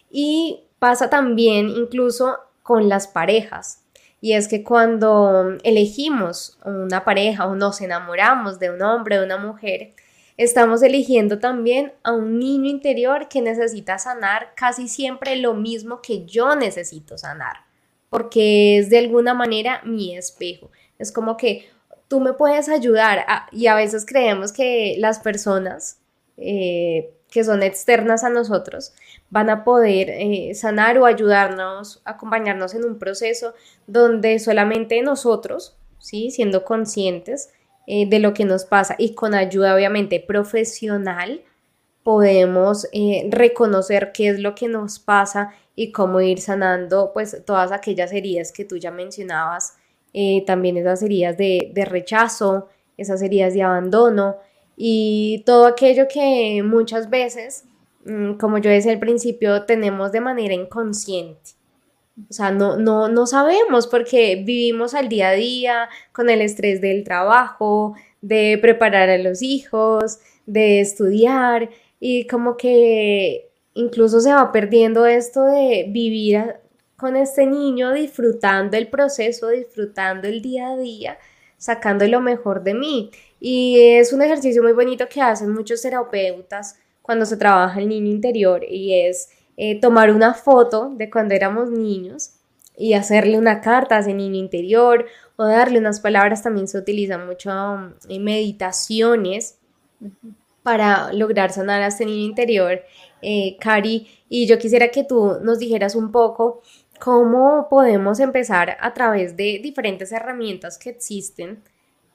[0.09, 3.82] Y pasa también incluso con las parejas,
[4.23, 9.25] y es que cuando elegimos una pareja o nos enamoramos de un hombre o de
[9.25, 9.95] una mujer,
[10.37, 16.23] estamos eligiendo también a un niño interior que necesita sanar casi siempre lo mismo que
[16.25, 17.65] yo necesito sanar
[18.13, 20.69] porque es de alguna manera mi espejo.
[20.99, 21.67] Es como que
[22.07, 25.97] tú me puedes ayudar y a veces creemos que las personas
[26.37, 28.93] eh, que son externas a nosotros
[29.31, 33.55] van a poder eh, sanar o ayudarnos, acompañarnos en un proceso
[33.87, 36.29] donde solamente nosotros, ¿sí?
[36.29, 37.49] siendo conscientes
[37.87, 41.41] eh, de lo que nos pasa y con ayuda obviamente profesional,
[42.03, 42.87] podemos
[43.29, 48.51] reconocer qué es lo que nos pasa y cómo ir sanando pues todas aquellas heridas
[48.51, 49.77] que tú ya mencionabas,
[50.13, 52.67] eh, también esas heridas de, de rechazo,
[52.97, 54.35] esas heridas de abandono
[54.75, 57.65] y todo aquello que muchas veces,
[58.05, 61.51] mm, como yo decía al principio, tenemos de manera inconsciente.
[62.29, 66.79] O sea, no, no, no sabemos porque vivimos al día a día con el estrés
[66.79, 74.51] del trabajo, de preparar a los hijos, de estudiar y como que incluso se va
[74.51, 76.55] perdiendo esto de vivir
[76.97, 81.17] con este niño disfrutando el proceso, disfrutando el día a día,
[81.63, 83.09] sacando lo mejor de mí.
[83.39, 88.11] Y es un ejercicio muy bonito que hacen muchos terapeutas cuando se trabaja el niño
[88.11, 92.31] interior y es eh, tomar una foto de cuando éramos niños
[92.77, 95.05] y hacerle una carta a ese niño interior
[95.37, 96.43] o darle unas palabras.
[96.43, 99.57] También se utilizan mucho en mm, meditaciones
[100.63, 102.81] para lograr sanar a este niño interior
[103.23, 106.61] eh, Cari, y yo quisiera que tú nos dijeras un poco
[106.99, 111.63] cómo podemos empezar a través de diferentes herramientas que existen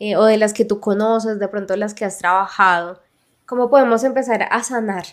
[0.01, 3.01] eh, o de las que tú conoces, de pronto las que has trabajado,
[3.47, 5.05] cómo podemos empezar a sanar,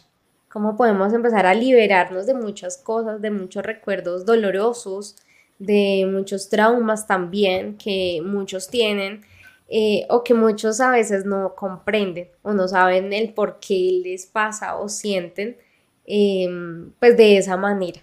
[0.50, 5.16] cómo podemos empezar a liberarnos de muchas cosas, de muchos recuerdos dolorosos,
[5.60, 9.22] de muchos traumas también que muchos tienen.
[9.68, 14.28] Eh, o que muchos a veces no comprenden o no saben el por qué les
[14.28, 15.58] pasa o sienten
[16.06, 18.02] Em, pues de esa manera.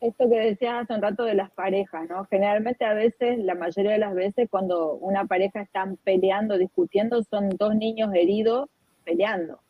[0.00, 2.24] Esto que decías hace un rato de las parejas, ¿no?
[2.24, 7.50] Generalmente a veces, la mayoría de las veces, cuando una pareja están peleando, discutiendo, son
[7.50, 8.70] dos niños heridos
[9.04, 9.60] peleando.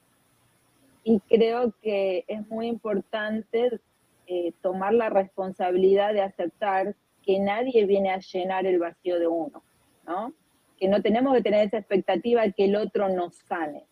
[1.02, 3.80] Y creo que es muy importante
[4.28, 9.62] eh, tomar la responsabilidad de aceptar que nadie viene a llenar el vacío de uno,
[10.06, 10.32] ¿no?
[10.78, 13.84] Que no tenemos que tener esa expectativa de que el otro nos sane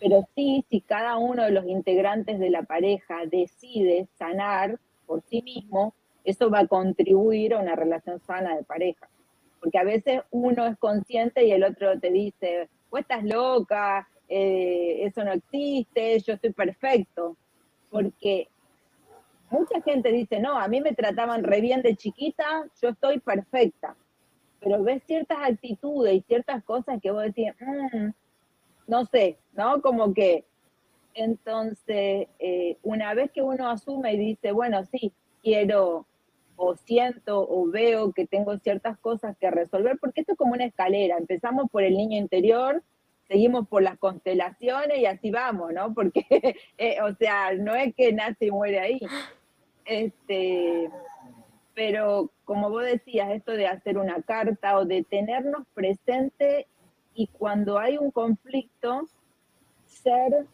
[0.00, 5.42] pero sí, si cada uno de los integrantes de la pareja decide sanar por sí
[5.42, 9.08] mismo, eso va a contribuir a una relación sana de pareja.
[9.60, 14.98] Porque a veces uno es consciente y el otro te dice, vos estás loca, eh,
[15.04, 17.36] eso no existe, yo estoy perfecto.
[17.90, 18.48] Porque
[19.50, 23.96] mucha gente dice, no, a mí me trataban re bien de chiquita, yo estoy perfecta.
[24.60, 28.10] Pero ves ciertas actitudes y ciertas cosas que vos decís, mmm,
[28.86, 29.80] no sé, ¿no?
[29.80, 30.44] Como que
[31.20, 36.06] entonces, eh, una vez que uno asume y dice, bueno, sí, quiero
[36.56, 40.64] o siento o veo que tengo ciertas cosas que resolver, porque esto es como una
[40.64, 42.82] escalera, empezamos por el niño interior,
[43.28, 45.94] seguimos por las constelaciones y así vamos, ¿no?
[45.94, 46.26] Porque,
[46.78, 49.00] eh, o sea, no es que nace y muere ahí.
[49.84, 50.90] Este,
[51.74, 56.66] pero como vos decías, esto de hacer una carta o de tenernos presente
[57.14, 59.06] y cuando hay un conflicto,
[59.86, 60.46] ser,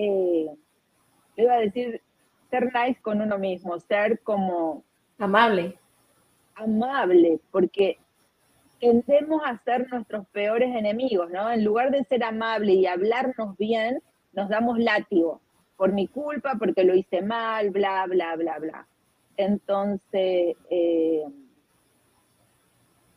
[0.00, 0.50] eh,
[1.36, 2.00] iba a decir,
[2.50, 4.82] ser nice con uno mismo, ser como...
[5.18, 5.78] Amable.
[6.54, 7.98] Amable, porque
[8.80, 11.50] tendemos a ser nuestros peores enemigos, ¿no?
[11.50, 15.40] En lugar de ser amable y hablarnos bien, nos damos látigo
[15.76, 18.86] por mi culpa, porque lo hice mal, bla, bla, bla, bla.
[19.36, 21.24] Entonces, eh,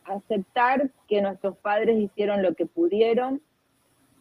[0.04, 3.40] aceptar que nuestros padres hicieron lo que pudieron,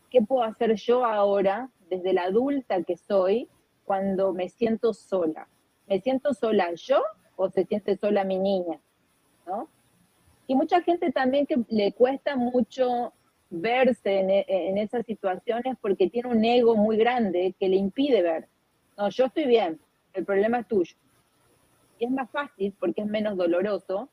[0.10, 3.48] ¿qué puedo hacer yo ahora, desde la adulta que soy,
[3.86, 5.48] cuando me siento sola?
[5.88, 7.02] ¿Me siento sola yo
[7.36, 8.80] o se siente sola mi niña?
[9.46, 9.67] ¿No?
[10.48, 13.13] Y mucha gente también que le cuesta mucho
[13.50, 18.48] verse en, en, esas situaciones porque tiene un ego muy grande que le impide ver.
[18.98, 19.80] No, yo estoy bien,
[20.13, 20.96] el problema es tuyo.
[22.00, 24.10] Y es más fácil porque es menos doloroso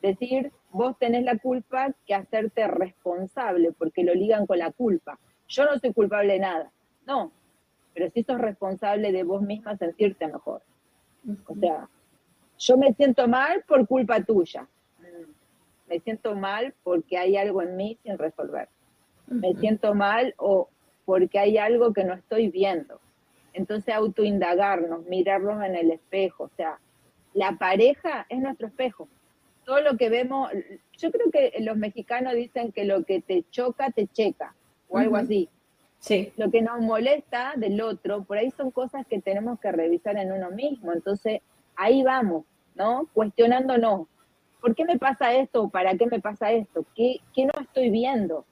[0.00, 5.18] decir, vos tenés la culpa que hacerte responsable, porque lo ligan con la culpa.
[5.48, 6.72] Yo no soy culpable de nada,
[7.06, 7.32] no,
[7.92, 10.62] pero sí sos responsable de vos misma sentirte mejor.
[11.46, 11.88] O sea,
[12.58, 14.66] yo me siento mal por culpa tuya.
[15.88, 18.68] Me siento mal porque hay algo en mí sin resolver.
[19.26, 20.68] Me siento mal o
[21.04, 23.00] porque hay algo que no estoy viendo.
[23.52, 26.44] Entonces autoindagarnos, mirarnos en el espejo.
[26.44, 26.78] O sea,
[27.32, 29.08] la pareja es nuestro espejo
[29.64, 30.50] todo lo que vemos,
[30.98, 34.54] yo creo que los mexicanos dicen que lo que te choca, te checa,
[34.88, 35.48] o algo así.
[36.04, 36.32] Sí.
[36.36, 40.32] Lo que nos molesta del otro, por ahí son cosas que tenemos que revisar en
[40.32, 40.92] uno mismo.
[40.92, 41.40] Entonces,
[41.76, 42.44] ahí vamos.
[42.74, 43.08] ¿no?
[43.12, 44.06] Cuestionándonos,
[44.60, 45.68] ¿por qué me pasa esto?
[45.68, 46.84] ¿Para qué me pasa esto?
[46.94, 48.44] ¿Qué, qué no estoy viendo?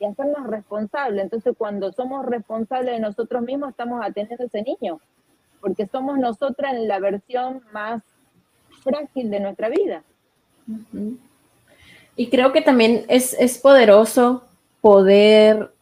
[0.00, 1.24] Y hacernos responsables.
[1.24, 5.00] Entonces, cuando somos responsables de nosotros mismos, estamos atendiendo a ese niño,
[5.60, 8.02] porque somos nosotras en la versión más
[8.82, 10.02] frágil de nuestra vida.
[12.16, 14.44] Y creo que también es, es poderoso
[14.80, 15.72] poder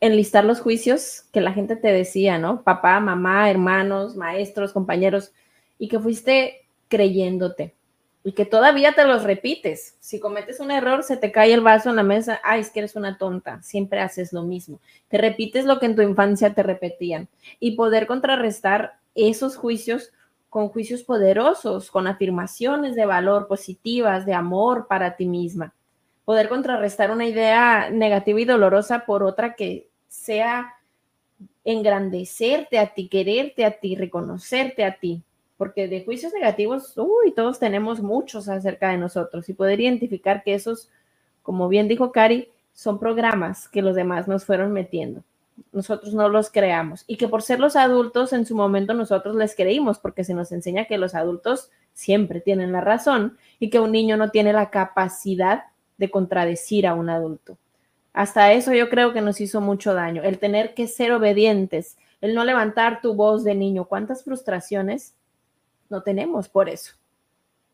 [0.00, 2.62] enlistar los juicios que la gente te decía, ¿no?
[2.62, 5.32] Papá, mamá, hermanos, maestros, compañeros,
[5.78, 7.74] y que fuiste creyéndote
[8.22, 9.96] y que todavía te los repites.
[10.00, 12.80] Si cometes un error, se te cae el vaso en la mesa, ay, es que
[12.80, 14.78] eres una tonta, siempre haces lo mismo.
[15.08, 17.28] Te repites lo que en tu infancia te repetían
[17.58, 20.12] y poder contrarrestar esos juicios
[20.50, 25.72] con juicios poderosos, con afirmaciones de valor positivas, de amor para ti misma.
[26.24, 30.74] Poder contrarrestar una idea negativa y dolorosa por otra que sea
[31.64, 35.22] engrandecerte a ti, quererte a ti, reconocerte a ti,
[35.56, 40.54] porque de juicios negativos, uy, todos tenemos muchos acerca de nosotros y poder identificar que
[40.54, 40.90] esos,
[41.42, 45.22] como bien dijo Cari, son programas que los demás nos fueron metiendo.
[45.72, 49.54] Nosotros no los creamos y que por ser los adultos en su momento nosotros les
[49.54, 53.92] creímos porque se nos enseña que los adultos siempre tienen la razón y que un
[53.92, 55.64] niño no tiene la capacidad
[55.98, 57.58] de contradecir a un adulto.
[58.12, 62.34] Hasta eso yo creo que nos hizo mucho daño, el tener que ser obedientes, el
[62.34, 63.84] no levantar tu voz de niño.
[63.84, 65.14] ¿Cuántas frustraciones
[65.88, 66.94] no tenemos por eso?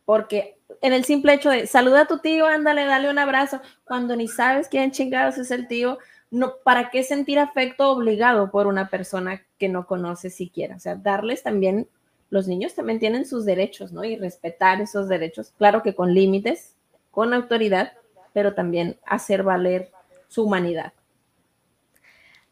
[0.04, 4.14] Porque en el simple hecho de saluda a tu tío, ándale, dale un abrazo, cuando
[4.14, 5.98] ni sabes quién chingados es el tío,
[6.30, 10.76] no, ¿para qué sentir afecto obligado por una persona que no conoces siquiera?
[10.76, 11.88] O sea, darles también,
[12.30, 14.04] los niños también tienen sus derechos, ¿no?
[14.04, 16.74] Y respetar esos derechos, claro que con límites,
[17.10, 17.92] con autoridad,
[18.32, 19.90] pero también hacer valer
[20.28, 20.92] su humanidad.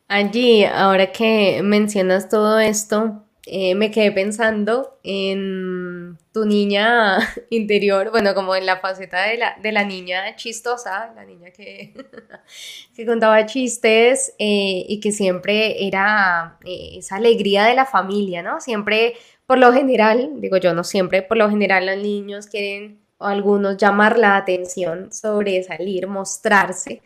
[0.08, 7.18] Allí, ahora que mencionas todo esto, eh, me quedé pensando en tu niña
[7.50, 11.94] interior, bueno, como en la faceta de la, de la niña chistosa, la niña que,
[12.96, 18.60] que contaba chistes eh, y que siempre era eh, esa alegría de la familia, ¿no?
[18.60, 19.14] Siempre,
[19.46, 23.76] por lo general, digo yo, no siempre, por lo general los niños quieren o algunos
[23.76, 27.02] llamar la atención, sobresalir, mostrarse.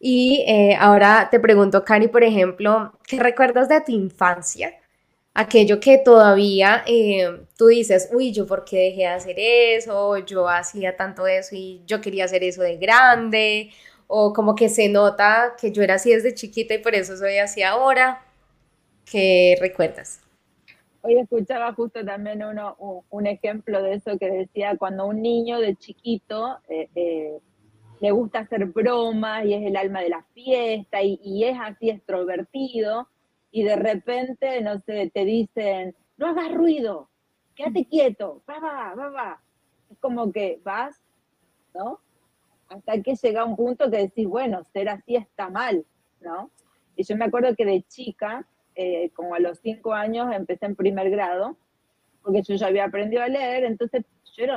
[0.00, 4.74] Y eh, ahora te pregunto, Cari, por ejemplo, ¿qué recuerdas de tu infancia?
[5.34, 10.48] Aquello que todavía eh, tú dices, uy, yo por qué dejé de hacer eso, yo
[10.48, 13.70] hacía tanto eso y yo quería hacer eso de grande,
[14.06, 17.38] o como que se nota que yo era así desde chiquita y por eso soy
[17.38, 18.22] así ahora.
[19.04, 20.20] ¿Qué recuerdas?
[21.02, 25.76] Hoy escuchaba justo también uno, un, ejemplo de eso que decía cuando un niño de
[25.76, 27.38] chiquito eh,
[28.00, 33.08] le gusta hacer bromas y es el alma de la fiesta y, es así extrovertido
[33.50, 37.08] y de repente, no sé, te dicen, no hagas ruido,
[37.54, 39.42] quédate quieto, va, va, va, va.
[39.90, 41.00] Es como que vas,
[41.74, 42.00] ¿no?
[42.68, 45.86] Hasta que llega un punto que decís, bueno, ser así está mal,
[46.20, 46.50] ¿no?
[46.94, 50.76] Y yo me acuerdo que de chica, eh, como a los cinco años, empecé en
[50.76, 51.56] primer grado,
[52.22, 54.04] porque yo ya había aprendido a leer, entonces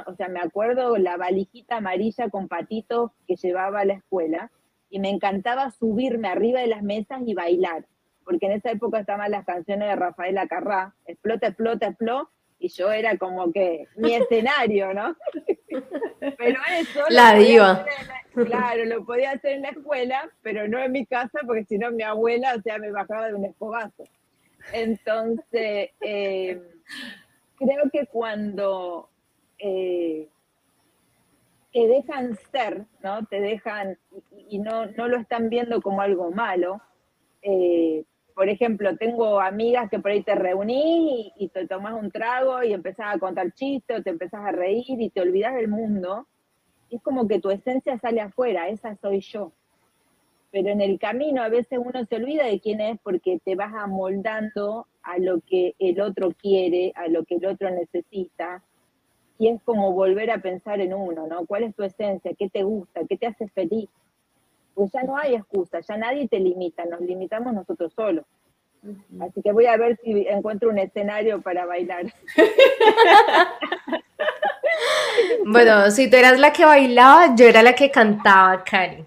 [0.05, 4.51] o sea, me acuerdo la valijita amarilla con patitos que llevaba a la escuela
[4.89, 7.85] y me encantaba subirme arriba de las mesas y bailar,
[8.23, 12.29] porque en esa época estaban las canciones de Rafael Acarrá, explota, explota, explota,
[12.59, 15.15] y yo era como que mi escenario, ¿no?
[16.37, 17.03] pero eso...
[17.09, 17.85] La diva.
[18.33, 21.89] claro, lo podía hacer en la escuela, pero no en mi casa, porque si no
[21.91, 24.03] mi abuela, o sea, me bajaba de un escobazo.
[24.73, 26.61] Entonces, eh,
[27.57, 29.10] creo que cuando
[29.61, 30.27] eh,
[31.71, 33.25] que dejan ser, ¿no?
[33.25, 33.97] Te dejan
[34.49, 36.81] y, no, no, lo están viendo como algo malo.
[37.41, 38.03] Eh,
[38.33, 42.73] por ejemplo, tengo amigas que por ahí te reunís y, te tomas un trago y
[42.73, 46.27] empezás a contar chistes te empezás a reír y te olvidas del mundo.
[46.89, 49.53] es como que tu esencia sale afuera, esa soy yo.
[50.51, 53.73] Pero en el camino a veces uno se olvida de quién es porque te vas
[53.73, 58.61] amoldando a lo que el otro quiere, a lo que el otro necesita
[59.41, 61.47] y es como volver a pensar en uno, ¿no?
[61.47, 62.31] ¿Cuál es tu esencia?
[62.37, 63.01] ¿Qué te gusta?
[63.09, 63.89] ¿Qué te hace feliz?
[64.75, 68.23] Pues ya no hay excusa, ya nadie te limita, nos limitamos nosotros solos.
[69.19, 72.13] Así que voy a ver si encuentro un escenario para bailar.
[75.47, 79.03] bueno, si tú eras la que bailaba, yo era la que cantaba, Cari.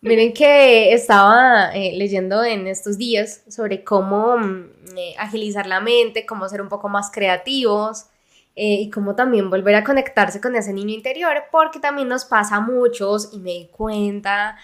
[0.00, 6.24] Miren que estaba eh, leyendo en estos días sobre cómo mm, eh, agilizar la mente,
[6.24, 8.06] cómo ser un poco más creativos.
[8.58, 12.56] Eh, y cómo también volver a conectarse con ese niño interior, porque también nos pasa
[12.56, 14.56] a muchos y me di cuenta,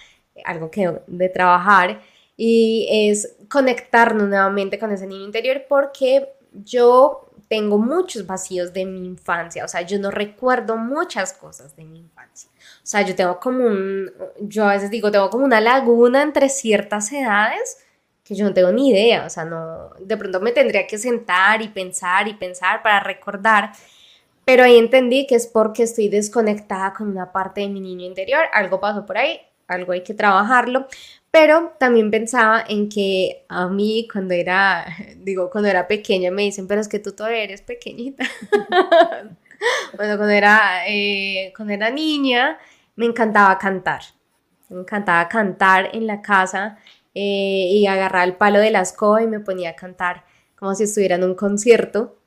[0.47, 2.01] algo que de trabajar,
[2.34, 9.05] y es conectarnos nuevamente con ese niño interior, porque yo tengo muchos vacíos de mi
[9.05, 12.49] infancia, o sea, yo no recuerdo muchas cosas de mi infancia.
[12.82, 16.49] O sea, yo tengo como un, yo a veces digo, tengo como una laguna entre
[16.49, 17.82] ciertas edades
[18.24, 21.60] que yo no tengo ni idea, o sea, no, de pronto me tendría que sentar
[21.62, 23.72] y pensar y pensar para recordar,
[24.44, 28.44] pero ahí entendí que es porque estoy desconectada con una parte de mi niño interior,
[28.52, 30.86] algo pasó por ahí, algo hay que trabajarlo,
[31.32, 34.84] pero también pensaba en que a mí cuando era,
[35.16, 38.24] digo, cuando era pequeña me dicen, pero es que tú todavía eres pequeñita.
[39.96, 42.58] bueno, cuando era, eh, cuando era niña
[42.96, 44.02] me encantaba cantar.
[44.68, 46.78] Me encantaba cantar en la casa
[47.14, 50.24] eh, y agarrar el palo de la escoba y me ponía a cantar
[50.56, 52.18] como si estuviera en un concierto.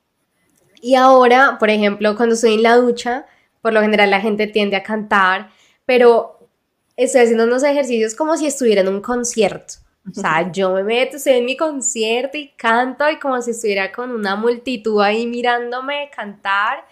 [0.80, 3.26] Y ahora, por ejemplo, cuando estoy en la ducha,
[3.62, 5.50] por lo general la gente tiende a cantar,
[5.86, 6.50] pero
[6.96, 9.74] estoy haciendo unos ejercicios como si estuviera en un concierto.
[10.08, 13.90] O sea, yo me meto, estoy en mi concierto y canto y como si estuviera
[13.90, 16.86] con una multitud ahí mirándome cantar.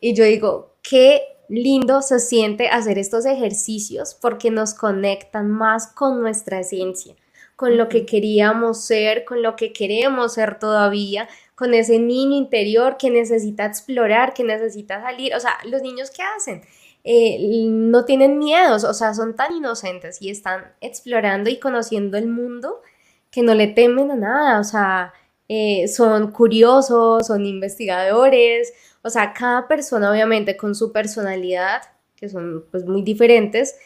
[0.00, 6.20] Y yo digo, qué lindo se siente hacer estos ejercicios porque nos conectan más con
[6.20, 7.16] nuestra esencia,
[7.56, 12.96] con lo que queríamos ser, con lo que queremos ser todavía, con ese niño interior
[12.96, 15.34] que necesita explorar, que necesita salir.
[15.34, 16.62] O sea, los niños qué hacen?
[17.04, 22.26] Eh, no tienen miedos, o sea, son tan inocentes y están explorando y conociendo el
[22.28, 22.80] mundo
[23.30, 25.12] que no le temen a nada, o sea,
[25.48, 31.82] eh, son curiosos, son investigadores, o sea, cada persona obviamente con su personalidad,
[32.16, 33.76] que son pues muy diferentes,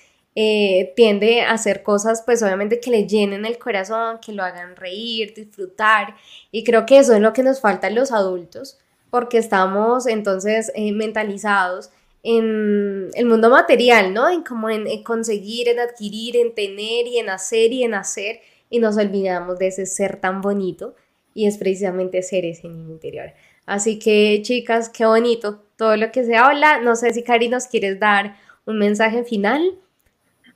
[0.40, 4.76] eh, tiende a hacer cosas pues obviamente que le llenen el corazón, que lo hagan
[4.76, 6.14] reír, disfrutar,
[6.52, 8.78] y creo que eso es lo que nos falta a los adultos,
[9.10, 11.90] porque estamos entonces mentalizados
[12.22, 14.28] en el mundo material, ¿no?
[14.28, 18.78] En como en, conseguir, en adquirir, en tener y en hacer y en hacer y
[18.78, 20.94] nos olvidamos de ese ser tan bonito
[21.34, 23.32] y es precisamente ser ese niño interior.
[23.66, 26.80] Así que chicas, qué bonito todo lo que se habla.
[26.80, 28.36] No sé si Cari nos quieres dar
[28.66, 29.78] un mensaje final.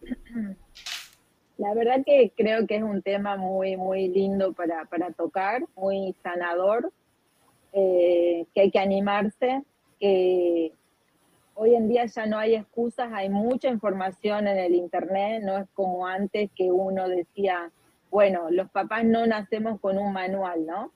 [1.58, 4.86] La verdad que creo que es un tema muy, muy lindo para,
[5.16, 6.92] tocar, muy sanador,
[7.72, 9.62] eh, que hay que animarse,
[10.00, 10.72] que
[11.54, 15.68] hoy en día ya no hay excusas, hay mucha información en el Internet, no es
[15.74, 17.70] como antes que uno decía,
[18.10, 20.90] bueno, los papás no nacemos con un manual, ¿no?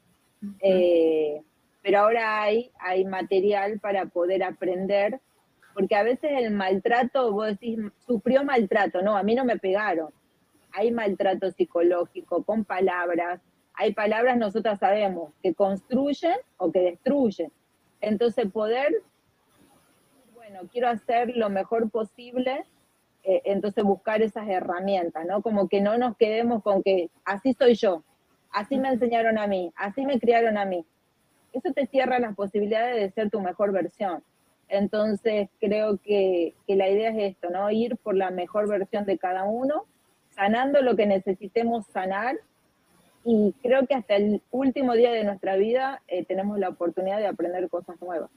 [0.60, 1.42] Eh,
[1.82, 5.20] pero ahora hay, hay material para poder aprender,
[5.76, 10.08] porque a veces el maltrato, vos decís, sufrió maltrato, no, a mí no me pegaron.
[10.72, 13.42] Hay maltrato psicológico con palabras,
[13.74, 17.52] hay palabras nosotras sabemos que construyen o que destruyen.
[18.00, 19.02] Entonces poder
[20.34, 22.64] bueno, quiero hacer lo mejor posible,
[23.24, 25.42] eh, entonces buscar esas herramientas, ¿no?
[25.42, 28.02] Como que no nos quedemos con que así soy yo,
[28.50, 30.86] así me enseñaron a mí, así me criaron a mí.
[31.52, 34.22] Eso te cierra las posibilidades de ser tu mejor versión.
[34.68, 37.70] Entonces creo que, que la idea es esto, ¿no?
[37.70, 39.84] Ir por la mejor versión de cada uno,
[40.30, 42.36] sanando lo que necesitemos sanar
[43.28, 47.26] y creo que hasta el último día de nuestra vida eh, tenemos la oportunidad de
[47.26, 48.30] aprender cosas nuevas.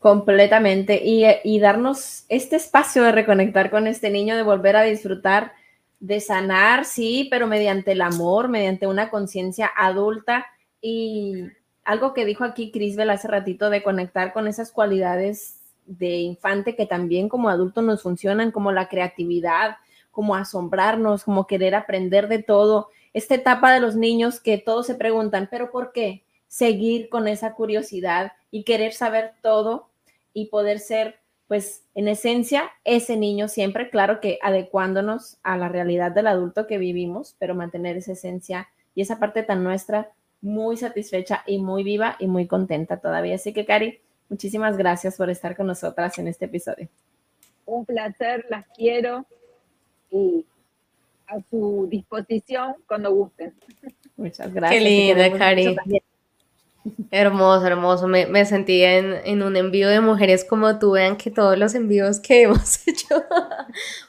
[0.00, 1.00] Completamente.
[1.04, 5.52] Y, darnos este espacio de reconectar con este niño, de volver a disfrutar,
[6.00, 10.44] de sanar, sí, pero mediante el amor, mediante una conciencia adulta.
[10.80, 11.44] Y
[11.84, 16.86] algo que dijo aquí Crisbel hace ratito, de conectar con esas cualidades de infante que
[16.86, 19.76] también como adulto nos funcionan, como la creatividad,
[20.10, 22.88] como asombrarnos, como querer aprender de todo.
[23.12, 26.24] Esta etapa de los niños que todos se preguntan, pero ¿por qué?
[26.46, 29.90] Seguir con esa curiosidad y querer saber todo
[30.32, 36.12] y poder ser, pues, en esencia, ese niño siempre, claro que adecuándonos a la realidad
[36.12, 40.12] del adulto que vivimos, pero mantener esa esencia y esa parte tan nuestra
[40.44, 43.34] muy satisfecha y muy viva y muy contenta todavía.
[43.36, 46.88] Así que, Cari, muchísimas gracias por estar con nosotras en este episodio.
[47.64, 49.24] Un placer, las quiero
[50.10, 50.44] y
[51.26, 53.54] a su disposición cuando gusten.
[54.18, 54.82] Muchas gracias.
[54.82, 55.76] Qué linda, Cari.
[57.10, 58.06] Hermoso, hermoso.
[58.06, 60.92] Me, me sentí en, un envío de mujeres como tú.
[60.92, 63.24] Vean que todos los envíos que hemos hecho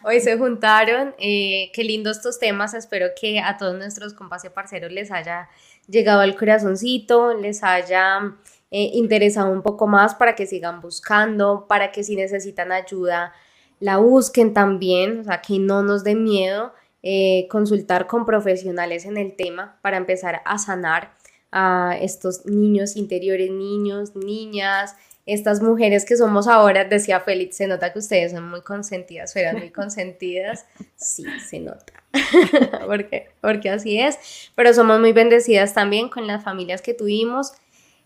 [0.03, 1.15] hoy se juntaron.
[1.17, 2.73] Eh, qué lindo estos temas.
[2.73, 5.47] Espero que a todos nuestros compas y parceros les haya
[5.88, 8.36] llegado al corazoncito, les haya
[8.71, 13.33] eh, interesado un poco más para que sigan buscando, para que si necesitan ayuda
[13.79, 16.73] la busquen también, o sea, que no nos dé miedo
[17.03, 21.11] eh, consultar con profesionales en el tema para empezar a sanar
[21.51, 27.93] a estos niños interiores, niños, niñas, estas mujeres que somos ahora, decía Félix, se nota
[27.93, 30.65] que ustedes son muy consentidas, fueran muy consentidas,
[30.95, 31.93] sí, se nota,
[32.88, 37.53] porque, porque así es, pero somos muy bendecidas también con las familias que tuvimos,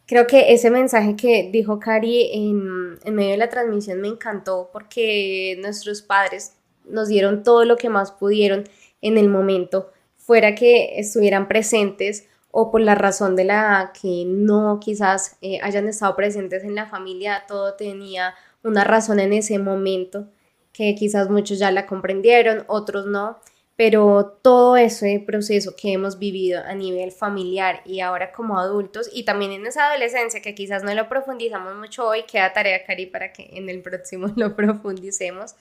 [0.05, 4.69] creo que ese mensaje que dijo Cari en, en medio de la transmisión me encantó
[4.73, 6.53] porque nuestros padres
[6.85, 8.63] nos dieron todo lo que más pudieron
[9.01, 14.79] en el momento, fuera que estuvieran presentes o por la razón de la que no
[14.79, 18.33] quizás eh, hayan estado presentes en la familia, todo tenía
[18.63, 20.27] una razón en ese momento,
[20.73, 23.37] que quizás muchos ya la comprendieron, otros no,
[23.79, 29.23] pero todo ese proceso que hemos vivido a nivel familiar y ahora como adultos y
[29.23, 33.31] también en esa adolescencia que quizás no lo profundizamos mucho hoy, queda tarea, Cari, para
[33.31, 35.55] que en el próximo lo profundicemos,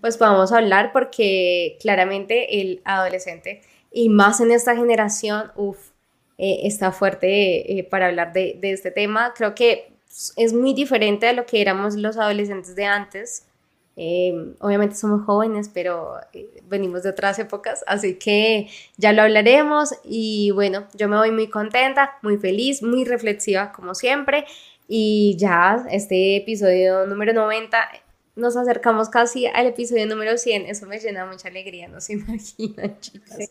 [0.00, 5.90] pues podamos hablar porque claramente el adolescente y más en esta generación, uff,
[6.38, 9.34] eh, está fuerte eh, para hablar de, de, este tema.
[9.34, 9.88] Creo que
[10.36, 13.48] es muy diferente a lo que éramos los adolescentes de antes.
[13.96, 16.14] Eh, obviamente somos jóvenes, pero
[16.64, 21.48] venimos de otras épocas, así que ya lo hablaremos y bueno, yo me voy muy
[21.48, 24.46] contenta, muy feliz, muy reflexiva como siempre
[24.88, 27.88] y ya este episodio número 90
[28.36, 30.66] nos acercamos casi al episodio número 100.
[30.66, 33.50] Eso me llena mucha alegría, no se imaginan, chicas.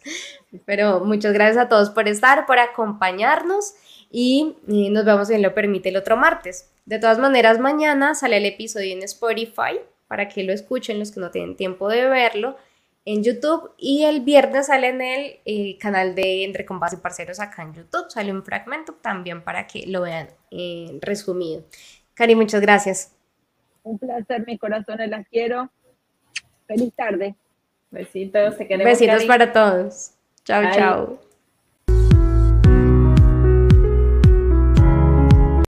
[0.66, 3.76] Pero muchas gracias a todos por estar, por acompañarnos
[4.12, 6.70] y, nos vemos, si lo permite, el otro martes.
[6.86, 9.80] De todas maneras, mañana sale el episodio en Spotify
[10.14, 12.56] para que lo escuchen los que no tienen tiempo de verlo
[13.04, 17.40] en YouTube y el viernes sale en el eh, canal de Entre Compas y Parceros
[17.40, 21.64] acá en YouTube, sale un fragmento también para que lo vean eh, resumido.
[22.14, 23.12] Cari, muchas gracias.
[23.82, 25.72] Un placer, mis corazones, las quiero.
[26.68, 27.34] Feliz tarde.
[27.90, 28.94] Besitos, te queremos.
[28.94, 30.12] Besitos para todos.
[30.46, 31.33] Chao, chao.